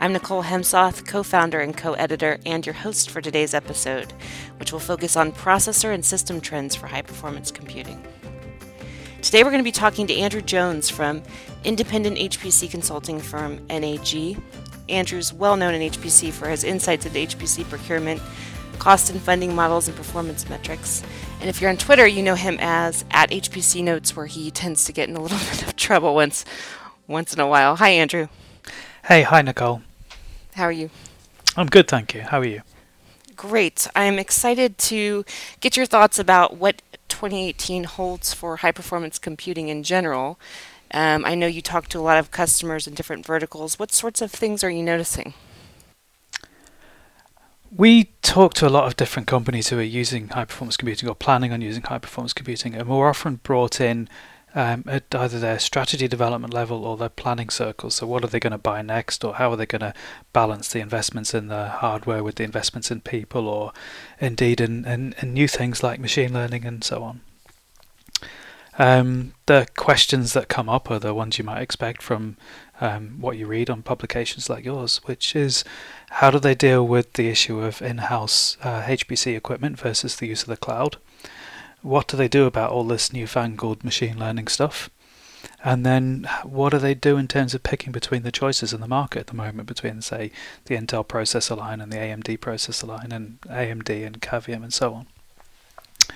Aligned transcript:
I'm 0.00 0.12
Nicole 0.12 0.44
Hemsoth, 0.44 1.04
co 1.08 1.24
founder 1.24 1.58
and 1.58 1.76
co 1.76 1.94
editor, 1.94 2.38
and 2.46 2.64
your 2.64 2.72
host 2.72 3.10
for 3.10 3.20
today's 3.20 3.52
episode, 3.52 4.12
which 4.58 4.70
will 4.70 4.78
focus 4.78 5.16
on 5.16 5.32
processor 5.32 5.92
and 5.92 6.04
system 6.04 6.40
trends 6.40 6.76
for 6.76 6.86
high 6.86 7.02
performance 7.02 7.50
computing. 7.50 8.00
Today, 9.22 9.42
we're 9.42 9.50
going 9.50 9.58
to 9.58 9.64
be 9.64 9.72
talking 9.72 10.06
to 10.06 10.16
Andrew 10.16 10.40
Jones 10.40 10.88
from 10.88 11.20
independent 11.64 12.16
HPC 12.16 12.70
consulting 12.70 13.18
firm 13.18 13.60
NAG. 13.66 14.40
Andrew's 14.88 15.32
well 15.32 15.56
known 15.56 15.74
in 15.74 15.90
HPC 15.90 16.32
for 16.32 16.48
his 16.48 16.62
insights 16.62 17.04
into 17.04 17.18
HPC 17.18 17.68
procurement, 17.68 18.22
cost 18.78 19.10
and 19.10 19.20
funding 19.20 19.52
models, 19.52 19.88
and 19.88 19.96
performance 19.96 20.48
metrics. 20.48 21.02
And 21.40 21.50
if 21.50 21.60
you're 21.60 21.70
on 21.70 21.76
Twitter, 21.76 22.06
you 22.06 22.22
know 22.22 22.36
him 22.36 22.56
as 22.60 23.04
at 23.10 23.30
HPC 23.30 23.82
Notes, 23.82 24.14
where 24.14 24.26
he 24.26 24.52
tends 24.52 24.84
to 24.84 24.92
get 24.92 25.08
in 25.08 25.16
a 25.16 25.20
little 25.20 25.38
bit 25.50 25.66
of 25.66 25.74
trouble 25.74 26.14
once, 26.14 26.44
once 27.08 27.34
in 27.34 27.40
a 27.40 27.48
while. 27.48 27.74
Hi, 27.74 27.88
Andrew. 27.88 28.28
Hey, 29.02 29.22
hi, 29.22 29.42
Nicole. 29.42 29.82
How 30.58 30.64
are 30.64 30.72
you? 30.72 30.90
I'm 31.56 31.68
good, 31.68 31.86
thank 31.86 32.14
you. 32.14 32.22
How 32.22 32.40
are 32.40 32.44
you? 32.44 32.62
Great. 33.36 33.86
I'm 33.94 34.18
excited 34.18 34.76
to 34.78 35.24
get 35.60 35.76
your 35.76 35.86
thoughts 35.86 36.18
about 36.18 36.56
what 36.56 36.82
2018 37.06 37.84
holds 37.84 38.34
for 38.34 38.56
high 38.56 38.72
performance 38.72 39.20
computing 39.20 39.68
in 39.68 39.84
general. 39.84 40.36
Um, 40.90 41.24
I 41.24 41.36
know 41.36 41.46
you 41.46 41.62
talk 41.62 41.86
to 41.90 42.00
a 42.00 42.02
lot 42.02 42.18
of 42.18 42.32
customers 42.32 42.88
in 42.88 42.94
different 42.94 43.24
verticals. 43.24 43.78
What 43.78 43.92
sorts 43.92 44.20
of 44.20 44.32
things 44.32 44.64
are 44.64 44.70
you 44.70 44.82
noticing? 44.82 45.32
We 47.70 48.06
talk 48.22 48.52
to 48.54 48.66
a 48.66 48.68
lot 48.68 48.88
of 48.88 48.96
different 48.96 49.28
companies 49.28 49.68
who 49.68 49.78
are 49.78 49.82
using 49.82 50.26
high 50.26 50.46
performance 50.46 50.76
computing 50.76 51.08
or 51.08 51.14
planning 51.14 51.52
on 51.52 51.60
using 51.60 51.84
high 51.84 51.98
performance 51.98 52.32
computing, 52.32 52.74
and 52.74 52.88
we're 52.88 53.08
often 53.08 53.36
brought 53.44 53.80
in 53.80 54.08
um, 54.54 54.84
at 54.86 55.14
either 55.14 55.38
their 55.38 55.58
strategy 55.58 56.08
development 56.08 56.54
level 56.54 56.84
or 56.84 56.96
their 56.96 57.08
planning 57.08 57.50
circles. 57.50 57.96
So, 57.96 58.06
what 58.06 58.24
are 58.24 58.28
they 58.28 58.40
going 58.40 58.52
to 58.52 58.58
buy 58.58 58.82
next, 58.82 59.24
or 59.24 59.34
how 59.34 59.50
are 59.52 59.56
they 59.56 59.66
going 59.66 59.80
to 59.80 59.94
balance 60.32 60.68
the 60.68 60.80
investments 60.80 61.34
in 61.34 61.48
the 61.48 61.68
hardware 61.68 62.24
with 62.24 62.36
the 62.36 62.44
investments 62.44 62.90
in 62.90 63.00
people, 63.00 63.48
or 63.48 63.72
indeed 64.20 64.60
in, 64.60 64.84
in, 64.84 65.14
in 65.20 65.34
new 65.34 65.48
things 65.48 65.82
like 65.82 66.00
machine 66.00 66.32
learning 66.32 66.64
and 66.64 66.82
so 66.82 67.02
on. 67.02 67.20
Um, 68.78 69.34
the 69.46 69.66
questions 69.76 70.32
that 70.34 70.48
come 70.48 70.68
up 70.68 70.88
are 70.88 71.00
the 71.00 71.12
ones 71.12 71.36
you 71.36 71.44
might 71.44 71.60
expect 71.60 72.00
from 72.00 72.36
um, 72.80 73.20
what 73.20 73.36
you 73.36 73.46
read 73.46 73.68
on 73.68 73.82
publications 73.82 74.48
like 74.48 74.64
yours, 74.64 75.00
which 75.04 75.34
is 75.34 75.64
how 76.10 76.30
do 76.30 76.38
they 76.38 76.54
deal 76.54 76.86
with 76.86 77.14
the 77.14 77.28
issue 77.28 77.60
of 77.60 77.82
in 77.82 77.98
house 77.98 78.56
uh, 78.62 78.82
HPC 78.82 79.36
equipment 79.36 79.78
versus 79.80 80.16
the 80.16 80.28
use 80.28 80.42
of 80.42 80.48
the 80.48 80.56
cloud? 80.56 80.96
What 81.82 82.08
do 82.08 82.16
they 82.16 82.28
do 82.28 82.46
about 82.46 82.70
all 82.70 82.84
this 82.84 83.12
newfangled 83.12 83.84
machine 83.84 84.18
learning 84.18 84.48
stuff? 84.48 84.90
And 85.64 85.84
then 85.84 86.28
what 86.44 86.70
do 86.70 86.78
they 86.78 86.94
do 86.94 87.16
in 87.16 87.28
terms 87.28 87.54
of 87.54 87.62
picking 87.62 87.92
between 87.92 88.22
the 88.22 88.32
choices 88.32 88.72
in 88.72 88.80
the 88.80 88.88
market 88.88 89.20
at 89.20 89.26
the 89.28 89.36
moment 89.36 89.68
between, 89.68 90.00
say, 90.02 90.30
the 90.66 90.76
Intel 90.76 91.06
processor 91.06 91.56
line 91.56 91.80
and 91.80 91.92
the 91.92 91.96
AMD 91.96 92.38
processor 92.38 92.86
line 92.86 93.12
and 93.12 93.40
AMD 93.42 94.06
and 94.06 94.20
Cavium 94.20 94.62
and 94.62 94.72
so 94.72 94.94
on, 94.94 95.06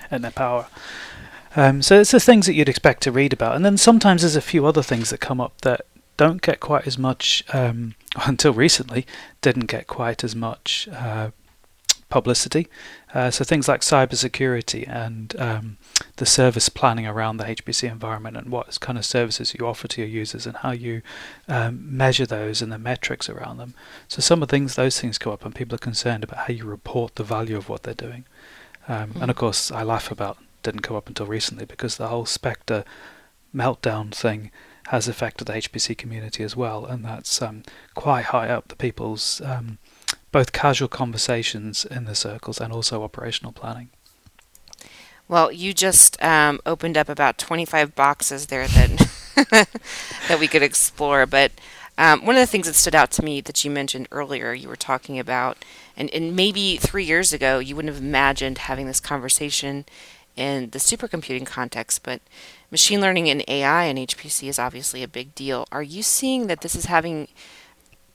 and 0.09 0.23
their 0.23 0.31
power. 0.31 0.67
Um, 1.55 1.81
so 1.81 1.99
it's 1.99 2.11
the 2.11 2.19
things 2.19 2.45
that 2.45 2.53
you'd 2.53 2.69
expect 2.69 3.03
to 3.03 3.11
read 3.11 3.33
about. 3.33 3.55
And 3.55 3.65
then 3.65 3.77
sometimes 3.77 4.21
there's 4.21 4.35
a 4.35 4.41
few 4.41 4.65
other 4.65 4.83
things 4.83 5.09
that 5.09 5.19
come 5.19 5.41
up 5.41 5.61
that 5.61 5.85
don't 6.15 6.41
get 6.41 6.59
quite 6.59 6.87
as 6.87 6.97
much, 6.97 7.43
um, 7.53 7.95
until 8.25 8.53
recently, 8.53 9.05
didn't 9.41 9.67
get 9.67 9.87
quite 9.87 10.23
as 10.23 10.35
much 10.35 10.87
uh, 10.91 11.31
publicity. 12.13 12.67
Uh, 13.11 13.31
so 13.31 13.43
things 13.43 13.67
like 13.67 13.81
cybersecurity 13.81 14.87
and 14.87 15.35
um, 15.39 15.77
the 16.17 16.27
service 16.27 16.69
planning 16.69 17.07
around 17.07 17.37
the 17.37 17.43
HPC 17.43 17.89
environment 17.89 18.37
and 18.37 18.51
what 18.51 18.79
kind 18.79 18.99
of 18.99 19.03
services 19.03 19.55
you 19.55 19.65
offer 19.65 19.87
to 19.87 20.01
your 20.01 20.07
users 20.07 20.45
and 20.45 20.57
how 20.57 20.69
you 20.69 21.01
um, 21.47 21.97
measure 21.97 22.27
those 22.27 22.61
and 22.61 22.71
the 22.71 22.77
metrics 22.77 23.29
around 23.29 23.57
them. 23.57 23.73
So 24.07 24.21
some 24.21 24.43
of 24.43 24.49
the 24.49 24.51
things, 24.51 24.75
those 24.75 25.01
things 25.01 25.17
come 25.17 25.33
up 25.33 25.43
and 25.43 25.55
people 25.55 25.73
are 25.73 25.89
concerned 25.89 26.23
about 26.23 26.45
how 26.45 26.53
you 26.53 26.65
report 26.65 27.15
the 27.15 27.23
value 27.23 27.57
of 27.57 27.67
what 27.67 27.81
they're 27.81 27.95
doing. 27.95 28.25
Um, 28.87 29.13
mm. 29.13 29.21
And 29.23 29.31
of 29.31 29.35
course, 29.35 29.71
I 29.71 29.81
laugh 29.81 30.11
about 30.11 30.37
didn't 30.61 30.81
come 30.81 30.95
up 30.95 31.07
until 31.07 31.25
recently 31.25 31.65
because 31.65 31.97
the 31.97 32.09
whole 32.09 32.27
Spectre 32.27 32.85
meltdown 33.55 34.13
thing 34.13 34.51
has 34.89 35.07
affected 35.07 35.45
the 35.47 35.53
HPC 35.53 35.97
community 35.97 36.43
as 36.43 36.55
well, 36.55 36.85
and 36.85 37.03
that's 37.03 37.41
um, 37.41 37.63
quite 37.95 38.25
high 38.25 38.49
up 38.49 38.67
the 38.67 38.75
people's 38.75 39.41
um, 39.41 39.79
both 40.33 40.51
casual 40.51 40.89
conversations 40.89 41.85
in 41.85 42.03
the 42.03 42.15
circles 42.15 42.59
and 42.59 42.73
also 42.73 43.03
operational 43.03 43.53
planning. 43.53 43.89
Well, 45.29 45.51
you 45.51 45.73
just 45.73 46.21
um, 46.21 46.59
opened 46.65 46.97
up 46.97 47.07
about 47.07 47.37
25 47.37 47.95
boxes 47.95 48.47
there 48.47 48.67
that 48.67 49.09
that 50.27 50.39
we 50.39 50.47
could 50.47 50.61
explore. 50.61 51.25
But 51.25 51.53
um, 51.97 52.25
one 52.25 52.35
of 52.35 52.41
the 52.41 52.47
things 52.47 52.67
that 52.67 52.73
stood 52.73 52.95
out 52.95 53.11
to 53.11 53.23
me 53.23 53.39
that 53.41 53.63
you 53.63 53.71
mentioned 53.71 54.07
earlier, 54.11 54.51
you 54.53 54.67
were 54.67 54.75
talking 54.75 55.17
about, 55.19 55.63
and, 55.95 56.09
and 56.09 56.35
maybe 56.35 56.77
three 56.77 57.05
years 57.05 57.31
ago, 57.31 57.59
you 57.59 57.75
wouldn't 57.75 57.93
have 57.93 58.03
imagined 58.03 58.57
having 58.57 58.87
this 58.87 58.99
conversation 58.99 59.85
in 60.35 60.71
the 60.71 60.79
supercomputing 60.79 61.45
context, 61.45 62.01
but 62.01 62.19
machine 62.71 62.99
learning 62.99 63.29
and 63.29 63.43
AI 63.47 63.83
and 63.83 63.99
HPC 63.99 64.49
is 64.49 64.57
obviously 64.57 65.03
a 65.03 65.07
big 65.07 65.35
deal. 65.35 65.67
Are 65.71 65.83
you 65.83 66.01
seeing 66.01 66.47
that 66.47 66.61
this 66.61 66.75
is 66.75 66.85
having 66.85 67.27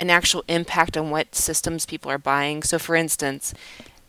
an 0.00 0.10
actual 0.10 0.44
impact 0.48 0.96
on 0.96 1.10
what 1.10 1.34
systems 1.34 1.86
people 1.86 2.10
are 2.10 2.18
buying. 2.18 2.62
So, 2.62 2.78
for 2.78 2.94
instance, 2.94 3.54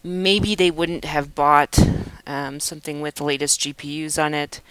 maybe 0.04 0.56
they 0.56 0.72
wouldn't 0.72 1.06
have 1.06 1.36
bought 1.36 1.80
um, 2.28 2.60
something 2.60 3.02
with 3.02 3.16
the 3.16 3.24
latest 3.24 3.62
GPUs 3.62 4.22
on 4.24 4.34
it 4.34 4.62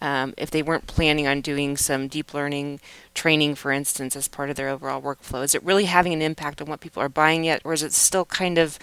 um, 0.00 0.34
if 0.36 0.50
they 0.50 0.62
weren't 0.62 0.88
planning 0.88 1.28
on 1.28 1.40
doing 1.40 1.76
some 1.76 2.08
deep 2.08 2.34
learning 2.34 2.80
training, 3.14 3.54
for 3.54 3.70
instance, 3.70 4.16
as 4.16 4.26
part 4.26 4.50
of 4.50 4.56
their 4.56 4.68
overall 4.68 5.00
workflow. 5.00 5.44
Is 5.44 5.54
it 5.54 5.62
really 5.62 5.84
having 5.84 6.12
an 6.12 6.22
impact 6.22 6.60
on 6.60 6.68
what 6.68 6.80
people 6.80 7.02
are 7.02 7.08
buying 7.08 7.44
yet, 7.44 7.62
or 7.64 7.72
is 7.72 7.84
it 7.84 7.92
still 7.92 8.24
kind 8.24 8.58
of 8.58 8.78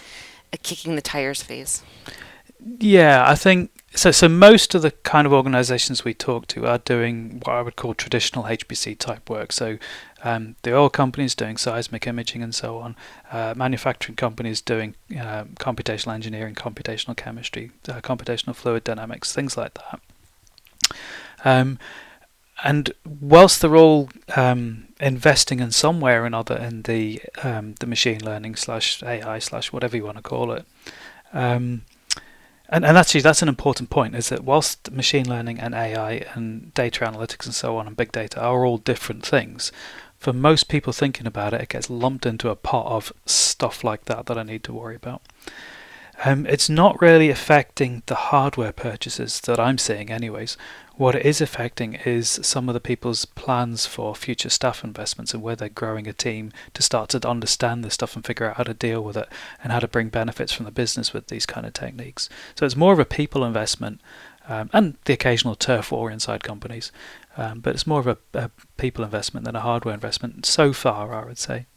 a 0.54 0.58
kicking 0.58 0.96
the 0.96 1.02
tires 1.02 1.44
phase? 1.44 1.84
Yeah, 2.62 3.24
I 3.28 3.36
think 3.36 3.72
so. 3.96 4.12
So 4.12 4.28
most 4.28 4.75
of 4.75 4.81
the 4.81 4.92
kind 4.92 5.25
of 5.25 5.34
organisations 5.34 6.03
we 6.03 6.14
talk 6.14 6.47
to 6.47 6.66
are 6.68 6.78
doing 6.78 7.42
what 7.46 7.56
I 7.56 7.62
would 7.62 7.75
call 7.75 7.94
traditional 7.94 8.46
HPC 8.46 8.97
type 8.97 9.30
work. 9.30 9.52
So 9.53 9.78
um, 10.24 10.56
the 10.64 10.75
oil 10.75 10.90
companies 10.90 11.36
doing 11.36 11.56
seismic 11.56 12.06
imaging 12.06 12.44
and 12.44 12.53
so 12.53 12.78
on, 12.80 12.96
uh, 13.31 13.53
manufacturing 13.56 14.18
companies 14.18 14.62
doing 14.62 14.96
uh, 15.18 15.46
computational 15.56 16.14
engineering, 16.14 16.56
computational 16.56 17.16
chemistry, 17.16 17.72
uh, 17.88 18.02
computational 18.02 18.56
fluid 18.56 18.84
dynamics, 18.84 19.34
things 19.34 19.56
like 19.56 19.75
that. 19.75 20.02
Um, 21.46 21.80
and 22.62 22.92
whilst 23.06 23.62
they're 23.62 23.78
all 23.78 24.09
um, 24.36 24.90
investing 25.00 25.62
in 25.62 25.72
some 25.72 26.02
way 26.02 26.14
or 26.16 26.25
another 26.25 26.58
in 26.58 26.81
the 26.81 27.22
um, 27.42 27.75
the 27.80 27.86
machine 27.86 28.19
learning 28.22 28.58
slash 28.58 29.02
AI 29.02 29.40
slash 29.40 29.72
whatever 29.72 29.96
you 29.96 30.03
want 30.03 30.18
to 30.18 30.24
call 30.24 30.52
it, 30.52 30.66
um, 31.31 31.84
and, 32.69 32.85
and 32.85 32.97
actually 32.97 33.22
that's 33.22 33.41
an 33.41 33.50
important 33.50 33.90
point 33.90 34.16
is 34.16 34.30
that 34.30 34.44
whilst 34.44 34.91
machine 34.91 35.28
learning 35.28 35.59
and 35.59 35.74
AI 35.74 36.25
and 36.34 36.74
data 36.74 37.06
analytics 37.06 37.46
and 37.46 37.53
so 37.56 37.78
on 37.78 37.88
and 37.88 37.97
big 37.97 38.12
data 38.12 38.40
are 38.40 38.66
all 38.66 38.78
different 38.78 39.25
things, 39.25 39.72
for 40.18 40.34
most 40.34 40.68
people 40.68 40.94
thinking 40.94 41.25
about 41.25 41.53
it, 41.53 41.62
it 41.62 41.69
gets 41.69 41.90
lumped 41.90 42.25
into 42.25 42.50
a 42.50 42.56
pot 42.56 42.85
of 42.85 43.13
stuff 43.25 43.84
like 43.84 44.06
that 44.06 44.25
that 44.28 44.38
I 44.38 44.44
need 44.44 44.63
to 44.66 44.74
worry 44.74 44.96
about. 44.96 45.22
Um, 46.25 46.46
it's 46.47 46.69
not 46.69 47.02
really 47.02 47.30
affecting 47.30 48.03
the 48.07 48.16
hardware 48.16 48.74
purchases 48.74 49.40
that 49.41 49.59
I'm 49.59 49.78
seeing, 49.78 50.12
anyways. 50.12 50.57
What 50.98 51.16
it 51.16 51.25
is 51.25 51.39
affecting 51.39 51.94
is 51.94 52.42
some 52.44 52.68
of 52.68 52.74
the 52.74 52.81
people's 52.81 53.24
plans 53.24 53.86
for 53.86 54.13
future 54.13 54.50
staff 54.50 54.83
investments 54.83 55.33
and 55.33 55.42
where 55.42 55.56
they're 55.56 55.69
growing 55.69 56.10
a 56.10 56.13
team 56.13 56.51
to 56.74 56.83
start 56.83 57.07
to 57.12 57.25
understand 57.25 57.86
this 57.86 57.94
stuff 57.94 58.18
and 58.18 58.25
figure 58.25 58.48
out 58.48 58.57
how 58.57 58.63
to 58.63 58.74
deal 58.74 59.01
with 59.01 59.16
it 59.16 59.30
and 59.63 59.71
how 59.71 59.80
to 59.80 59.88
bring 59.88 60.10
benefits 60.10 60.51
from 60.51 60.66
the 60.66 60.71
business 60.71 61.13
with 61.13 61.27
these 61.27 61.45
kind 61.45 61.66
of 61.66 61.71
techniques. 61.71 62.27
So 62.56 62.65
it's 62.65 62.75
more 62.75 62.92
of 62.92 63.00
a 63.00 63.06
people 63.06 63.45
investment 63.45 64.01
um, 64.50 64.69
and 64.74 64.98
the 65.06 65.13
occasional 65.13 65.56
turf 65.56 65.89
war 65.89 66.12
inside 66.12 66.44
companies. 66.44 66.92
Um, 67.38 67.62
but 67.62 67.75
it's 67.75 67.88
more 67.88 68.01
of 68.01 68.07
a, 68.07 68.18
a, 68.33 68.51
people 68.75 69.06
investment 69.06 69.45
than 69.45 69.56
a 69.56 69.62
hardware 69.62 69.94
investment 69.94 70.45
so 70.45 70.74
far, 70.74 71.13
I 71.13 71.24
would 71.25 71.38
say. 71.38 71.68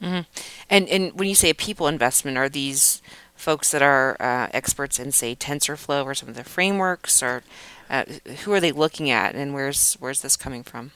Mm-hmm. 0.00 0.20
And 0.68 0.88
and 0.88 1.18
when 1.18 1.28
you 1.28 1.34
say 1.34 1.50
a 1.50 1.54
people 1.54 1.88
investment, 1.88 2.36
are 2.36 2.48
these 2.48 3.02
folks 3.34 3.70
that 3.70 3.82
are 3.82 4.16
uh, 4.20 4.48
experts 4.52 4.98
in, 4.98 5.12
say, 5.12 5.34
TensorFlow 5.34 6.04
or 6.04 6.14
some 6.14 6.28
of 6.28 6.36
the 6.36 6.44
frameworks, 6.44 7.22
or 7.22 7.42
uh, 7.90 8.04
who 8.44 8.52
are 8.52 8.60
they 8.60 8.72
looking 8.72 9.10
at, 9.10 9.34
and 9.34 9.54
where's 9.54 9.94
where's 9.94 10.22
this 10.22 10.36
coming 10.36 10.62
from? 10.62 10.92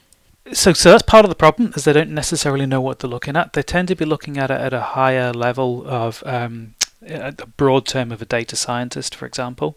So, 0.52 0.72
so 0.72 0.90
that's 0.90 1.02
part 1.02 1.24
of 1.24 1.28
the 1.28 1.34
problem 1.34 1.72
is 1.76 1.84
they 1.84 1.92
don't 1.92 2.10
necessarily 2.10 2.66
know 2.66 2.80
what 2.80 2.98
they're 2.98 3.10
looking 3.10 3.36
at. 3.36 3.52
They 3.52 3.62
tend 3.62 3.88
to 3.88 3.94
be 3.94 4.06
looking 4.06 4.38
at 4.38 4.50
it 4.50 4.60
at 4.60 4.72
a 4.72 4.80
higher 4.80 5.32
level 5.32 5.86
of 5.86 6.22
um, 6.26 6.74
a 7.06 7.32
broad 7.32 7.86
term 7.86 8.10
of 8.10 8.20
a 8.22 8.24
data 8.24 8.56
scientist, 8.56 9.14
for 9.14 9.26
example. 9.26 9.76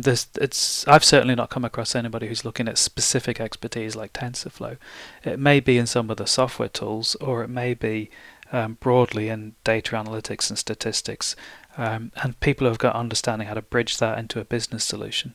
This, 0.00 0.28
it's 0.40 0.86
I've 0.86 1.04
certainly 1.04 1.34
not 1.34 1.50
come 1.50 1.64
across 1.64 1.94
anybody 1.94 2.28
who's 2.28 2.44
looking 2.44 2.68
at 2.68 2.78
specific 2.78 3.40
expertise 3.40 3.96
like 3.96 4.12
TensorFlow. 4.12 4.76
It 5.24 5.38
may 5.38 5.60
be 5.60 5.78
in 5.78 5.86
some 5.86 6.10
of 6.10 6.18
the 6.18 6.26
software 6.26 6.68
tools, 6.68 7.16
or 7.16 7.42
it 7.42 7.48
may 7.48 7.74
be 7.74 8.10
um, 8.52 8.76
broadly 8.80 9.28
in 9.28 9.54
data 9.64 9.96
analytics 9.96 10.50
and 10.50 10.58
statistics, 10.58 11.34
um, 11.76 12.12
and 12.22 12.38
people 12.40 12.66
have 12.68 12.78
got 12.78 12.94
understanding 12.94 13.48
how 13.48 13.54
to 13.54 13.62
bridge 13.62 13.96
that 13.98 14.18
into 14.18 14.40
a 14.40 14.44
business 14.44 14.84
solution. 14.84 15.34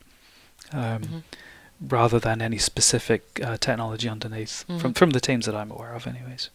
Um, 0.72 1.02
mm-hmm. 1.02 1.18
rather 1.80 2.18
than 2.18 2.42
any 2.42 2.58
specific 2.58 3.22
uh, 3.42 3.56
technology 3.56 4.08
underneath 4.08 4.64
Mhm. 4.68 4.80
from 4.80 4.94
from 4.94 5.10
the 5.10 5.20
teams 5.20 5.46
that 5.46 5.54
I'm 5.54 5.70
aware 5.70 5.94
of, 5.94 6.06
anyways. 6.06 6.50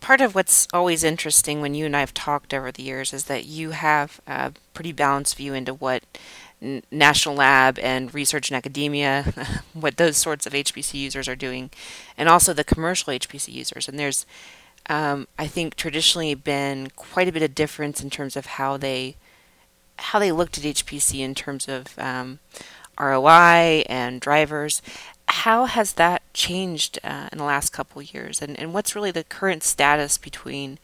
Part 0.00 0.20
of 0.22 0.34
what's 0.34 0.66
always 0.72 1.04
interesting 1.04 1.60
when 1.60 1.74
you 1.74 1.84
and 1.84 1.94
I 1.96 2.00
have 2.00 2.14
talked 2.14 2.54
over 2.54 2.72
the 2.72 2.82
years 2.84 3.12
is 3.12 3.24
that 3.24 3.44
you 3.44 3.72
have 3.72 4.20
a 4.26 4.52
pretty 4.72 4.92
balanced 4.92 5.36
view 5.36 5.52
into 5.52 5.74
what 5.74 6.04
n- 6.62 6.82
national 6.90 7.34
lab 7.34 7.78
and 7.80 8.14
research 8.14 8.48
and 8.48 8.56
academia, 8.56 9.24
what 9.74 9.98
those 9.98 10.16
sorts 10.16 10.46
of 10.46 10.54
HPC 10.54 10.94
users 10.94 11.28
are 11.28 11.36
doing, 11.36 11.68
and 12.16 12.28
also 12.30 12.54
the 12.54 12.64
commercial 12.64 13.12
HPC 13.12 13.52
users. 13.52 13.88
And 13.88 13.98
there's, 13.98 14.24
um, 14.90 15.28
I 15.38 15.46
think, 15.46 15.76
traditionally 15.76 16.34
been 16.34 16.90
quite 16.96 17.28
a 17.28 17.32
bit 17.32 17.44
of 17.44 17.54
difference 17.54 18.02
in 18.02 18.10
terms 18.10 18.36
of 18.36 18.44
how 18.44 18.76
they 18.76 19.16
how 19.96 20.18
they 20.18 20.32
looked 20.32 20.58
at 20.58 20.64
HPC 20.64 21.20
in 21.20 21.34
terms 21.34 21.68
of 21.68 21.96
um, 21.98 22.40
ROI 22.98 23.84
and 23.86 24.20
drivers. 24.20 24.82
How 25.28 25.66
has 25.66 25.92
that 25.92 26.22
changed 26.34 26.98
uh, 27.04 27.28
in 27.30 27.38
the 27.38 27.44
last 27.44 27.70
couple 27.70 28.02
years, 28.02 28.42
and, 28.42 28.58
and 28.58 28.74
what's 28.74 28.96
really 28.96 29.12
the 29.12 29.22
current 29.22 29.62
status 29.62 30.18
between 30.18 30.78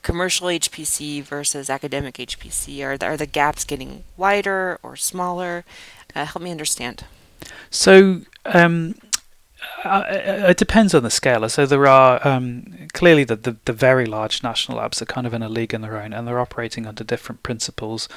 commercial 0.00 0.46
HPC 0.46 1.22
versus 1.22 1.68
academic 1.68 2.14
HPC? 2.14 2.82
Are 2.82 2.96
the, 2.96 3.04
are 3.04 3.16
the 3.18 3.26
gaps 3.26 3.64
getting 3.64 4.04
wider 4.16 4.78
or 4.82 4.96
smaller? 4.96 5.66
Uh, 6.16 6.24
help 6.24 6.42
me 6.42 6.50
understand. 6.50 7.04
So 7.70 8.22
um, 8.46 8.94
uh, 9.84 10.04
it 10.08 10.56
depends 10.56 10.94
on 10.94 11.02
the 11.02 11.10
scale. 11.10 11.48
So 11.48 11.66
there 11.66 11.86
are 11.86 12.26
um, 12.26 12.88
clearly 12.92 13.24
the, 13.24 13.36
the, 13.36 13.56
the 13.64 13.72
very 13.72 14.06
large 14.06 14.42
national 14.42 14.78
labs 14.78 15.02
are 15.02 15.06
kind 15.06 15.26
of 15.26 15.34
in 15.34 15.42
a 15.42 15.48
league 15.48 15.74
in 15.74 15.80
their 15.80 16.00
own, 16.00 16.12
and 16.12 16.26
they're 16.26 16.40
operating 16.40 16.86
under 16.86 17.04
different 17.04 17.42
principles 17.42 18.08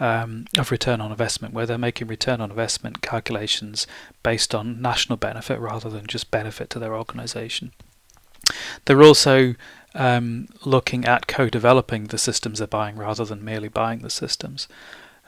um, 0.00 0.46
of 0.56 0.70
return 0.70 1.00
on 1.00 1.10
investment, 1.10 1.54
where 1.54 1.66
they're 1.66 1.78
making 1.78 2.06
return 2.06 2.40
on 2.40 2.50
investment 2.50 3.02
calculations 3.02 3.86
based 4.22 4.54
on 4.54 4.80
national 4.80 5.16
benefit 5.16 5.60
rather 5.60 5.90
than 5.90 6.06
just 6.06 6.30
benefit 6.30 6.70
to 6.70 6.78
their 6.78 6.94
organisation. 6.94 7.72
They're 8.84 9.02
also 9.02 9.54
um, 9.94 10.48
looking 10.64 11.04
at 11.04 11.26
co-developing 11.26 12.04
the 12.04 12.18
systems 12.18 12.58
they're 12.58 12.68
buying 12.68 12.96
rather 12.96 13.24
than 13.24 13.44
merely 13.44 13.68
buying 13.68 14.00
the 14.00 14.10
systems. 14.10 14.68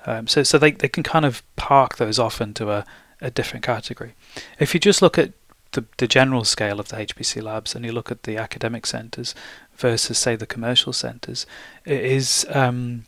Um, 0.07 0.27
so 0.27 0.43
so 0.43 0.59
they, 0.59 0.71
they 0.71 0.89
can 0.89 1.03
kind 1.03 1.27
of 1.27 1.43
park 1.57 1.97
those 1.97 2.19
off 2.19 2.41
into 2.41 2.71
a, 2.71 2.87
a 3.21 3.31
different 3.31 3.65
category. 3.65 4.15
If 4.59 4.73
you 4.73 4.81
just 4.81 5.03
look 5.03 5.19
at 5.19 5.33
the, 5.73 5.85
the 5.99 6.09
general 6.09 6.45
scale 6.45 6.81
of 6.81 6.89
the 6.89 6.97
HPC 6.97 7.43
labs 7.43 7.75
and 7.75 7.85
you 7.85 7.93
look 7.93 8.11
at 8.11 8.25
the 8.25 8.37
academic 8.37 8.87
centres 8.87 9.35
versus 9.77 10.19
say 10.19 10.37
the 10.37 10.47
commercial 10.47 10.93
centres, 10.93 11.47
it 11.85 12.05
is 12.05 12.47
um, 12.51 13.05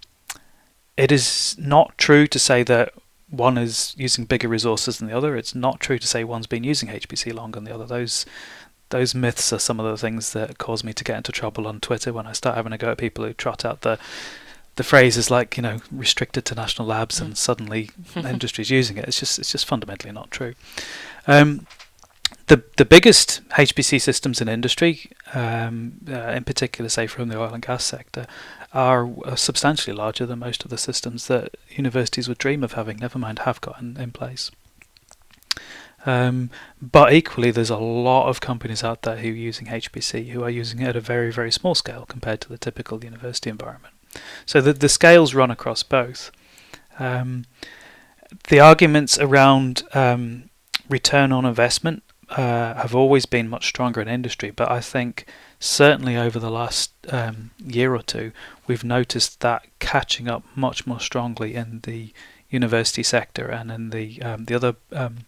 it 0.97 1.11
is 1.11 1.57
not 1.59 1.97
true 1.99 2.27
to 2.27 2.39
say 2.39 2.63
that 2.63 2.93
one 3.29 3.57
is 3.57 3.95
using 3.97 4.27
bigger 4.27 4.49
resources 4.49 4.99
than 4.99 5.09
the 5.09 5.17
other. 5.17 5.37
It's 5.37 5.55
not 5.55 5.81
true 5.81 5.99
to 5.99 6.07
say 6.07 6.23
one's 6.23 6.47
been 6.47 6.65
using 6.65 6.91
HPC 6.91 7.33
longer 7.33 7.57
than 7.57 7.65
the 7.65 7.75
other. 7.75 7.87
Those 7.87 8.27
those 8.91 9.15
myths 9.15 9.53
are 9.55 9.59
some 9.59 9.81
of 9.81 9.87
the 9.87 9.97
things 9.97 10.35
that 10.35 10.59
cause 10.59 10.85
me 10.85 10.93
to 10.93 11.03
get 11.03 11.17
into 11.17 11.33
trouble 11.33 11.67
on 11.67 11.81
Twitter 11.81 12.13
when 12.13 12.27
I 12.27 12.33
start 12.33 12.57
having 12.57 12.75
a 12.75 12.79
go 12.79 12.91
at 12.91 12.99
people 12.99 13.25
who 13.25 13.33
trot 13.33 13.65
out 13.65 13.81
the 13.81 13.99
the 14.77 14.85
phrases 14.85 15.31
like 15.31 15.57
you 15.57 15.63
know 15.63 15.81
restricted 15.91 16.45
to 16.47 16.55
national 16.55 16.89
labs 16.89 17.21
and 17.21 17.37
suddenly 17.37 17.91
industry's 18.17 18.71
using 18.71 18.99
it. 18.99 19.07
It's 19.07 19.19
just 19.19 19.39
it's 19.39 19.53
just 19.53 19.67
fundamentally 19.67 20.13
not 20.13 20.31
true. 20.31 20.55
Um, 21.27 21.67
the 22.53 22.63
the 22.77 22.85
biggest 22.85 23.41
HPC 23.49 23.99
systems 23.99 24.43
in 24.43 24.49
industry, 24.49 25.11
um, 25.33 25.95
uh, 26.07 26.33
in 26.33 26.45
particular, 26.45 26.91
say 26.91 27.07
from 27.07 27.29
the 27.29 27.41
oil 27.41 27.55
and 27.55 27.65
gas 27.65 27.83
sector, 27.83 28.27
are 28.75 29.09
substantially 29.37 29.97
larger 29.97 30.27
than 30.27 30.39
most 30.39 30.63
of 30.63 30.71
the 30.71 30.77
systems 30.77 31.29
that 31.29 31.57
universities 31.71 32.29
would 32.29 32.37
dream 32.37 32.63
of 32.63 32.75
having. 32.75 32.99
Never 32.99 33.19
mind 33.19 33.41
have 33.41 33.63
got 33.63 33.81
in, 33.81 33.97
in 33.97 34.11
place. 34.13 34.51
Um, 36.05 36.51
but 36.81 37.15
equally, 37.15 37.53
there's 37.53 37.71
a 37.71 37.79
lot 37.79 38.29
of 38.29 38.43
companies 38.43 38.85
out 38.85 39.01
there 39.03 39.17
who 39.17 39.31
are 39.31 39.47
using 39.51 39.69
HPC 39.69 40.29
who 40.29 40.43
are 40.43 40.51
using 40.51 40.83
it 40.83 40.89
at 40.89 40.97
a 40.97 41.01
very, 41.01 41.33
very 41.33 41.53
small 41.53 41.75
scale 41.75 42.05
compared 42.07 42.43
to 42.43 42.51
the 42.51 42.59
typical 42.59 43.03
university 43.03 43.49
environment. 43.49 43.95
So 44.45 44.61
the, 44.61 44.75
the 44.75 44.91
scales 44.91 45.33
run 45.33 45.51
across 45.51 45.83
both. 45.83 46.31
Um, 46.99 47.47
the 48.49 48.61
arguments 48.61 49.19
around 49.19 49.85
um, 49.95 50.51
return 50.91 51.33
on 51.33 51.47
investment 51.47 52.03
uh, 52.33 52.75
have 52.75 52.95
always 52.95 53.27
been 53.27 53.49
much 53.49 53.69
stronger 53.69 54.01
in 54.01 54.09
industry, 54.09 54.51
but 54.51 54.71
I 54.71 54.81
think 54.81 55.27
certainly 55.61 56.17
over 56.17 56.39
the 56.39 56.51
last 56.51 56.93
um, 57.11 57.51
year 57.59 57.95
or 57.95 58.03
two, 58.03 58.33
we've 58.67 58.85
noticed 58.85 59.41
that 59.41 59.67
catching 59.79 60.29
up 60.29 60.43
much 60.55 60.87
more 60.87 61.01
strongly 61.01 61.55
in 61.55 61.81
the 61.83 62.13
university 62.49 63.03
sector 63.03 63.47
and 63.47 63.71
in 63.71 63.91
the 63.91 64.21
um, 64.23 64.45
the 64.47 64.55
other 64.55 64.77
um, 64.93 65.19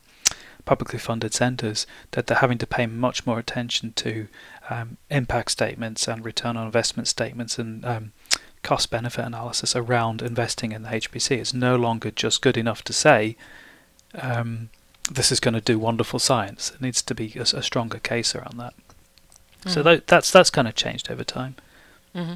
publicly 0.65 0.99
funded 0.99 1.35
centres 1.35 1.87
that 2.13 2.27
they're 2.27 2.39
having 2.39 2.59
to 2.59 2.67
pay 2.67 2.87
much 2.87 3.27
more 3.27 3.39
attention 3.39 3.93
to 3.93 4.29
um, 4.71 4.97
impact 5.11 5.51
statements 5.51 6.09
and 6.09 6.25
return 6.25 6.57
on 6.57 6.65
investment 6.65 7.07
statements 7.07 7.59
and 7.59 7.85
um, 7.85 8.13
cost 8.63 8.91
benefit 8.91 9.25
analysis 9.25 9.77
around 9.77 10.23
investing 10.23 10.73
in 10.73 10.83
the 10.83 10.89
HPC. 10.89 11.39
It's 11.39 11.53
no 11.53 11.77
longer 11.77 12.11
just 12.11 12.41
good 12.41 12.57
enough 12.57 12.83
to 12.85 12.93
say 12.95 13.37
um, 14.15 14.71
this 15.11 15.31
is 15.31 15.41
going 15.41 15.55
to 15.55 15.61
do 15.61 15.79
wonderful 15.79 16.19
science. 16.19 16.73
It 16.75 16.81
needs 16.81 17.03
to 17.03 17.15
be 17.15 17.33
a, 17.37 17.43
a 17.43 17.63
stronger 17.63 17.99
case 17.99 18.35
around 18.35 18.59
that. 18.59 18.75
Mm-hmm. 19.61 19.71
So 19.71 19.83
that, 19.83 20.07
that's 20.07 20.31
that's 20.31 20.51
kind 20.51 20.69
of 20.69 20.75
changed 20.75 21.11
over 21.11 21.25
time. 21.25 21.57
Mm-hmm. 22.15 22.35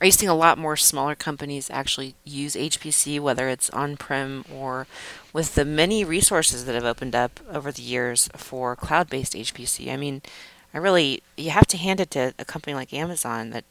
Are 0.00 0.06
you 0.06 0.12
seeing 0.12 0.28
a 0.28 0.34
lot 0.34 0.58
more 0.58 0.76
smaller 0.76 1.14
companies 1.14 1.70
actually 1.70 2.14
use 2.24 2.54
HPC, 2.54 3.18
whether 3.20 3.48
it's 3.48 3.70
on 3.70 3.96
prem 3.96 4.44
or 4.52 4.86
with 5.32 5.54
the 5.54 5.64
many 5.64 6.04
resources 6.04 6.66
that 6.66 6.74
have 6.74 6.84
opened 6.84 7.14
up 7.14 7.40
over 7.50 7.72
the 7.72 7.82
years 7.82 8.28
for 8.36 8.76
cloud 8.76 9.08
based 9.08 9.32
HPC? 9.32 9.90
I 9.90 9.96
mean, 9.96 10.20
I 10.74 10.78
really, 10.78 11.22
you 11.36 11.50
have 11.50 11.66
to 11.68 11.78
hand 11.78 12.00
it 12.00 12.10
to 12.12 12.34
a 12.38 12.44
company 12.44 12.74
like 12.74 12.92
Amazon 12.92 13.50
that 13.50 13.64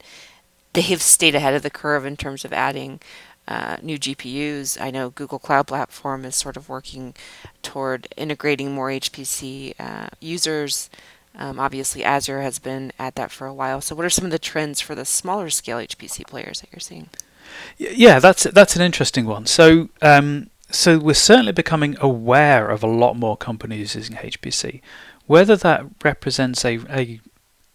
they've 0.72 1.02
stayed 1.02 1.34
ahead 1.34 1.54
of 1.54 1.62
the 1.62 1.70
curve 1.70 2.04
in 2.04 2.16
terms 2.16 2.44
of 2.44 2.52
adding 2.52 3.00
uh, 3.46 3.76
new 3.82 3.98
GPUs. 3.98 4.80
I 4.80 4.90
know 4.90 5.10
Google 5.10 5.38
Cloud 5.38 5.66
Platform 5.66 6.24
is 6.24 6.36
sort 6.36 6.56
of 6.56 6.68
working 6.68 7.14
toward 7.62 8.08
integrating 8.16 8.72
more 8.72 8.88
HPC 8.88 9.74
uh, 9.78 10.08
users. 10.20 10.90
Um, 11.36 11.58
obviously, 11.58 12.04
Azure 12.04 12.42
has 12.42 12.58
been 12.58 12.92
at 12.98 13.16
that 13.16 13.30
for 13.30 13.46
a 13.46 13.54
while. 13.54 13.80
So, 13.80 13.94
what 13.94 14.06
are 14.06 14.10
some 14.10 14.24
of 14.24 14.30
the 14.30 14.38
trends 14.38 14.80
for 14.80 14.94
the 14.94 15.04
smaller 15.04 15.50
scale 15.50 15.78
HPC 15.78 16.26
players 16.26 16.60
that 16.60 16.70
you're 16.72 16.80
seeing? 16.80 17.08
Yeah, 17.76 18.18
that's 18.18 18.44
that's 18.44 18.76
an 18.76 18.82
interesting 18.82 19.26
one. 19.26 19.46
So, 19.46 19.88
um, 20.00 20.50
so 20.70 20.98
we're 20.98 21.14
certainly 21.14 21.52
becoming 21.52 21.96
aware 22.00 22.68
of 22.70 22.82
a 22.82 22.88
lot 22.88 23.16
more 23.16 23.36
companies 23.36 23.94
using 23.94 24.16
HPC. 24.16 24.80
Whether 25.26 25.56
that 25.56 25.86
represents 26.02 26.64
a 26.64 26.78
a 26.88 27.20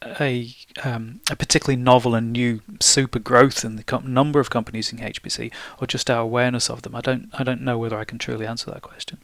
a, 0.01 0.53
um, 0.83 1.21
a 1.29 1.36
particularly 1.36 1.81
novel 1.81 2.15
and 2.15 2.31
new 2.31 2.62
super 2.79 3.19
growth 3.19 3.63
in 3.65 3.75
the 3.75 4.01
number 4.03 4.39
of 4.39 4.50
companies 4.50 4.91
using 4.91 5.05
HPC, 5.05 5.51
or 5.81 5.88
just 5.88 6.09
our 6.09 6.21
awareness 6.21 6.69
of 6.69 6.81
them, 6.81 6.95
I 6.95 7.01
don't 7.01 7.29
I 7.33 7.43
don't 7.43 7.62
know 7.62 7.77
whether 7.77 7.98
I 7.98 8.05
can 8.05 8.17
truly 8.17 8.45
answer 8.45 8.71
that 8.71 8.81
question. 8.81 9.19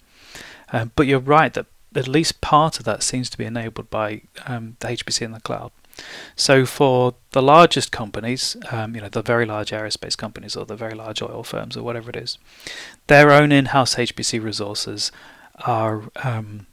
Um, 0.72 0.92
but 0.96 1.08
you're 1.08 1.20
right 1.20 1.54
that 1.54 1.68
at 1.96 2.08
least 2.08 2.42
part 2.42 2.80
of 2.80 2.86
that 2.86 3.04
seems 3.04 3.30
to 3.30 3.38
be 3.38 3.46
enabled 3.46 3.90
by 3.90 4.22
um, 4.46 4.76
the 4.80 4.88
HPC 4.88 5.22
in 5.22 5.32
the 5.32 5.40
cloud. 5.40 5.72
So 6.36 6.66
for 6.66 7.16
the 7.32 7.42
largest 7.42 7.92
companies, 7.92 8.58
um, 8.72 8.96
you 8.96 9.02
know, 9.02 9.08
the 9.08 9.22
very 9.22 9.46
large 9.46 9.72
aerospace 9.72 10.18
companies 10.18 10.56
or 10.56 10.66
the 10.66 10.76
very 10.76 10.94
large 10.94 11.22
oil 11.22 11.44
firms 11.44 11.78
or 11.78 11.84
whatever 11.84 12.10
it 12.10 12.18
is, 12.18 12.38
their 13.08 13.32
own 13.32 13.54
in-house 13.54 13.96
HPC 13.96 14.44
resources 14.44 15.12
are 15.60 16.04
um, 16.24 16.68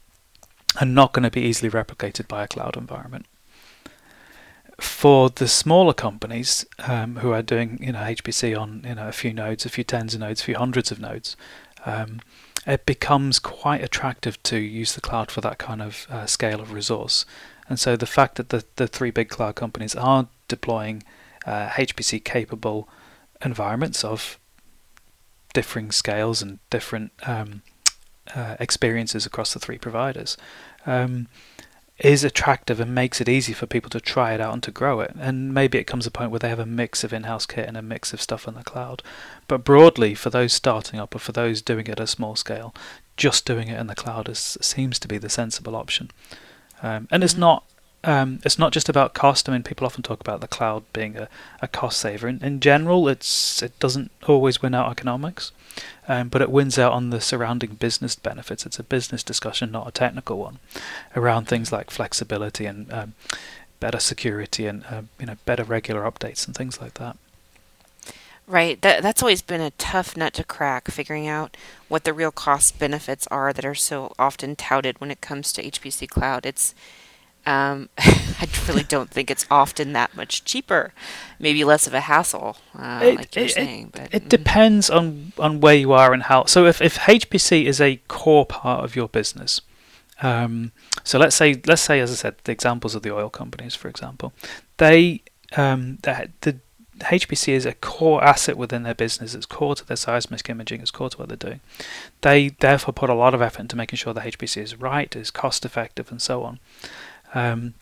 are 0.80 0.86
not 0.86 1.12
going 1.12 1.22
to 1.22 1.30
be 1.30 1.42
easily 1.42 1.70
replicated 1.70 2.26
by 2.26 2.42
a 2.42 2.48
cloud 2.48 2.76
environment. 2.76 3.26
For 4.82 5.30
the 5.30 5.48
smaller 5.48 5.94
companies 5.94 6.66
um, 6.80 7.16
who 7.16 7.32
are 7.32 7.42
doing, 7.42 7.78
you 7.80 7.92
know, 7.92 8.00
HPC 8.00 8.58
on 8.58 8.84
you 8.86 8.96
know 8.96 9.08
a 9.08 9.12
few 9.12 9.32
nodes, 9.32 9.64
a 9.64 9.68
few 9.68 9.84
tens 9.84 10.14
of 10.14 10.20
nodes, 10.20 10.40
a 10.40 10.44
few 10.44 10.56
hundreds 10.56 10.90
of 10.90 11.00
nodes, 11.00 11.36
um, 11.86 12.20
it 12.66 12.84
becomes 12.84 13.38
quite 13.38 13.82
attractive 13.82 14.42
to 14.44 14.58
use 14.58 14.94
the 14.94 15.00
cloud 15.00 15.30
for 15.30 15.40
that 15.40 15.58
kind 15.58 15.82
of 15.82 16.06
uh, 16.10 16.26
scale 16.26 16.60
of 16.60 16.72
resource. 16.72 17.24
And 17.68 17.78
so 17.78 17.96
the 17.96 18.06
fact 18.06 18.36
that 18.36 18.50
the, 18.50 18.64
the 18.76 18.86
three 18.86 19.10
big 19.10 19.28
cloud 19.28 19.54
companies 19.54 19.94
are 19.94 20.28
deploying 20.48 21.02
uh, 21.46 21.68
HPC 21.68 22.24
capable 22.24 22.88
environments 23.44 24.04
of 24.04 24.38
differing 25.54 25.90
scales 25.90 26.42
and 26.42 26.58
different 26.70 27.12
um, 27.26 27.62
uh, 28.34 28.56
experiences 28.60 29.26
across 29.26 29.52
the 29.52 29.60
three 29.60 29.78
providers 29.78 30.36
um, 30.86 31.28
is 32.04 32.24
attractive 32.24 32.80
and 32.80 32.94
makes 32.94 33.20
it 33.20 33.28
easy 33.28 33.52
for 33.52 33.66
people 33.66 33.88
to 33.90 34.00
try 34.00 34.34
it 34.34 34.40
out 34.40 34.52
and 34.52 34.62
to 34.64 34.72
grow 34.72 35.00
it. 35.00 35.12
And 35.18 35.54
maybe 35.54 35.78
it 35.78 35.86
comes 35.86 36.06
a 36.06 36.10
point 36.10 36.30
where 36.30 36.40
they 36.40 36.48
have 36.48 36.58
a 36.58 36.66
mix 36.66 37.04
of 37.04 37.12
in-house 37.12 37.46
kit 37.46 37.68
and 37.68 37.76
a 37.76 37.82
mix 37.82 38.12
of 38.12 38.20
stuff 38.20 38.48
in 38.48 38.54
the 38.54 38.64
cloud. 38.64 39.02
But 39.46 39.64
broadly, 39.64 40.14
for 40.14 40.28
those 40.28 40.52
starting 40.52 40.98
up 40.98 41.14
or 41.14 41.20
for 41.20 41.32
those 41.32 41.62
doing 41.62 41.86
it 41.86 41.92
at 41.92 42.00
a 42.00 42.06
small 42.06 42.34
scale, 42.34 42.74
just 43.16 43.46
doing 43.46 43.68
it 43.68 43.78
in 43.78 43.86
the 43.86 43.94
cloud 43.94 44.28
is, 44.28 44.58
seems 44.60 44.98
to 44.98 45.08
be 45.08 45.18
the 45.18 45.28
sensible 45.28 45.76
option. 45.76 46.10
Um, 46.82 47.06
and 47.10 47.22
it's 47.22 47.34
mm-hmm. 47.34 47.40
not 47.40 47.64
um, 48.04 48.40
it's 48.44 48.58
not 48.58 48.72
just 48.72 48.88
about 48.88 49.14
cost. 49.14 49.48
I 49.48 49.52
mean, 49.52 49.62
people 49.62 49.86
often 49.86 50.02
talk 50.02 50.20
about 50.20 50.40
the 50.40 50.48
cloud 50.48 50.82
being 50.92 51.16
a, 51.16 51.28
a 51.60 51.68
cost 51.68 52.00
saver. 52.00 52.28
In, 52.28 52.42
in 52.42 52.60
general, 52.60 53.08
it's 53.08 53.62
it 53.62 53.78
doesn't 53.78 54.10
always 54.26 54.60
win 54.60 54.74
out 54.74 54.90
economics, 54.90 55.52
um, 56.08 56.28
but 56.28 56.42
it 56.42 56.50
wins 56.50 56.78
out 56.78 56.92
on 56.92 57.10
the 57.10 57.20
surrounding 57.20 57.74
business 57.74 58.16
benefits. 58.16 58.66
It's 58.66 58.78
a 58.78 58.84
business 58.84 59.22
discussion, 59.22 59.70
not 59.70 59.88
a 59.88 59.92
technical 59.92 60.38
one, 60.38 60.58
around 61.14 61.46
things 61.46 61.70
like 61.70 61.90
flexibility 61.90 62.66
and 62.66 62.92
um, 62.92 63.14
better 63.78 64.00
security 64.00 64.66
and 64.66 64.84
uh, 64.90 65.02
you 65.20 65.26
know 65.26 65.36
better 65.44 65.64
regular 65.64 66.02
updates 66.02 66.46
and 66.46 66.56
things 66.56 66.80
like 66.80 66.94
that. 66.94 67.16
Right. 68.48 68.82
That 68.82 69.02
that's 69.02 69.22
always 69.22 69.42
been 69.42 69.60
a 69.60 69.70
tough 69.72 70.16
nut 70.16 70.34
to 70.34 70.44
crack, 70.44 70.90
figuring 70.90 71.28
out 71.28 71.56
what 71.86 72.02
the 72.02 72.12
real 72.12 72.32
cost 72.32 72.80
benefits 72.80 73.28
are 73.28 73.52
that 73.52 73.64
are 73.64 73.76
so 73.76 74.12
often 74.18 74.56
touted 74.56 75.00
when 75.00 75.12
it 75.12 75.20
comes 75.20 75.52
to 75.52 75.62
HPC 75.62 76.08
cloud. 76.08 76.44
It's 76.44 76.74
um, 77.46 77.88
I 77.98 78.48
really 78.68 78.84
don't 78.84 79.10
think 79.10 79.30
it's 79.30 79.46
often 79.50 79.92
that 79.92 80.16
much 80.16 80.44
cheaper. 80.44 80.92
Maybe 81.38 81.64
less 81.64 81.86
of 81.86 81.94
a 81.94 82.00
hassle, 82.00 82.56
uh, 82.76 83.00
it, 83.02 83.16
like 83.16 83.36
you're 83.36 83.44
it, 83.46 83.52
saying. 83.52 83.90
But 83.92 84.14
It 84.14 84.24
mm, 84.24 84.28
depends 84.28 84.90
on 84.90 85.32
on 85.38 85.60
where 85.60 85.74
you 85.74 85.92
are 85.92 86.12
and 86.12 86.24
how. 86.24 86.44
So 86.46 86.66
if 86.66 86.80
if 86.80 86.98
HPC 86.98 87.64
is 87.64 87.80
a 87.80 88.00
core 88.08 88.46
part 88.46 88.84
of 88.84 88.94
your 88.96 89.08
business, 89.08 89.60
um, 90.22 90.72
so 91.04 91.18
let's 91.18 91.36
say 91.36 91.60
let's 91.66 91.82
say 91.82 92.00
as 92.00 92.10
I 92.10 92.14
said 92.14 92.36
the 92.44 92.52
examples 92.52 92.94
of 92.94 93.02
the 93.02 93.14
oil 93.14 93.30
companies, 93.30 93.74
for 93.74 93.88
example, 93.88 94.32
they 94.78 95.22
um, 95.56 95.98
the, 96.02 96.30
the 96.40 96.58
HPC 97.02 97.52
is 97.52 97.66
a 97.66 97.72
core 97.74 98.22
asset 98.22 98.56
within 98.56 98.82
their 98.84 98.94
business. 98.94 99.34
It's 99.34 99.46
core 99.46 99.74
to 99.74 99.84
their 99.84 99.96
seismic 99.96 100.48
imaging. 100.48 100.80
It's 100.80 100.90
core 100.90 101.10
to 101.10 101.18
what 101.18 101.28
they're 101.28 101.36
doing. 101.36 101.60
They 102.20 102.50
therefore 102.50 102.94
put 102.94 103.10
a 103.10 103.14
lot 103.14 103.34
of 103.34 103.42
effort 103.42 103.60
into 103.60 103.76
making 103.76 103.96
sure 103.96 104.14
the 104.14 104.20
HPC 104.20 104.62
is 104.62 104.76
right, 104.76 105.14
is 105.14 105.30
cost 105.30 105.64
effective, 105.64 106.10
and 106.10 106.22
so 106.22 106.42
on. 106.44 106.60
Um, 107.34 107.74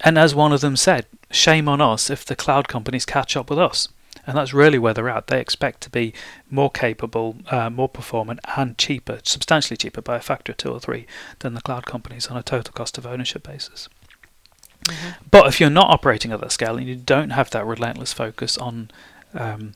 and 0.00 0.18
as 0.18 0.34
one 0.34 0.52
of 0.52 0.60
them 0.60 0.76
said, 0.76 1.06
shame 1.30 1.68
on 1.68 1.80
us 1.80 2.10
if 2.10 2.24
the 2.24 2.36
cloud 2.36 2.68
companies 2.68 3.06
catch 3.06 3.36
up 3.36 3.50
with 3.50 3.58
us. 3.58 3.88
And 4.26 4.36
that's 4.36 4.54
really 4.54 4.78
where 4.78 4.94
they're 4.94 5.08
at. 5.08 5.26
They 5.26 5.40
expect 5.40 5.80
to 5.82 5.90
be 5.90 6.12
more 6.48 6.70
capable, 6.70 7.36
uh, 7.50 7.70
more 7.70 7.88
performant, 7.88 8.40
and 8.56 8.78
cheaper, 8.78 9.18
substantially 9.24 9.76
cheaper 9.76 10.00
by 10.00 10.16
a 10.16 10.20
factor 10.20 10.52
of 10.52 10.58
two 10.58 10.70
or 10.70 10.78
three 10.78 11.06
than 11.40 11.54
the 11.54 11.60
cloud 11.60 11.86
companies 11.86 12.28
on 12.28 12.36
a 12.36 12.42
total 12.42 12.72
cost 12.72 12.98
of 12.98 13.06
ownership 13.06 13.42
basis. 13.42 13.88
mhm. 14.84 15.14
But 15.30 15.46
if 15.46 15.60
you're 15.60 15.70
not 15.70 15.90
operating 15.90 16.30
at 16.32 16.40
that 16.40 16.52
scale 16.52 16.76
and 16.76 16.86
you 16.86 16.94
don't 16.96 17.30
have 17.30 17.50
that 17.50 17.66
relentless 17.66 18.12
focus 18.12 18.56
on 18.58 18.90
um, 19.34 19.74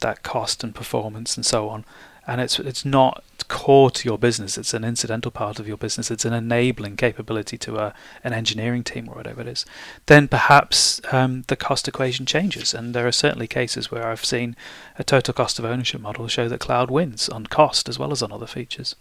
that 0.00 0.22
cost 0.22 0.64
and 0.64 0.74
performance 0.74 1.36
and 1.36 1.44
so 1.44 1.68
on, 1.68 1.84
and 2.26 2.40
it's 2.40 2.58
it's 2.58 2.84
not 2.84 3.22
core 3.48 3.90
to 3.90 4.08
your 4.08 4.18
business, 4.18 4.56
it's 4.56 4.74
an 4.74 4.84
incidental 4.84 5.30
part 5.30 5.58
of 5.58 5.68
your 5.68 5.76
business, 5.76 6.10
it's 6.10 6.24
an 6.24 6.32
enabling 6.32 6.96
capability 6.96 7.58
to 7.58 7.76
a, 7.76 7.94
an 8.24 8.32
engineering 8.32 8.82
team 8.82 9.08
or 9.08 9.14
whatever 9.14 9.40
it 9.40 9.48
is, 9.48 9.66
then 10.06 10.28
perhaps 10.28 11.00
um, 11.12 11.44
the 11.48 11.56
cost 11.56 11.86
equation 11.86 12.24
changes. 12.24 12.72
And 12.72 12.94
there 12.94 13.06
are 13.06 13.12
certainly 13.12 13.46
cases 13.46 13.90
where 13.90 14.06
I've 14.06 14.24
seen 14.24 14.56
a 14.98 15.04
total 15.04 15.34
cost 15.34 15.58
of 15.58 15.64
ownership 15.64 16.00
model 16.00 16.28
show 16.28 16.48
that 16.48 16.60
cloud 16.60 16.90
wins 16.90 17.28
on 17.28 17.46
cost 17.46 17.88
as 17.88 17.98
well 17.98 18.12
as 18.12 18.22
on 18.22 18.32
other 18.32 18.46
features. 18.46 18.94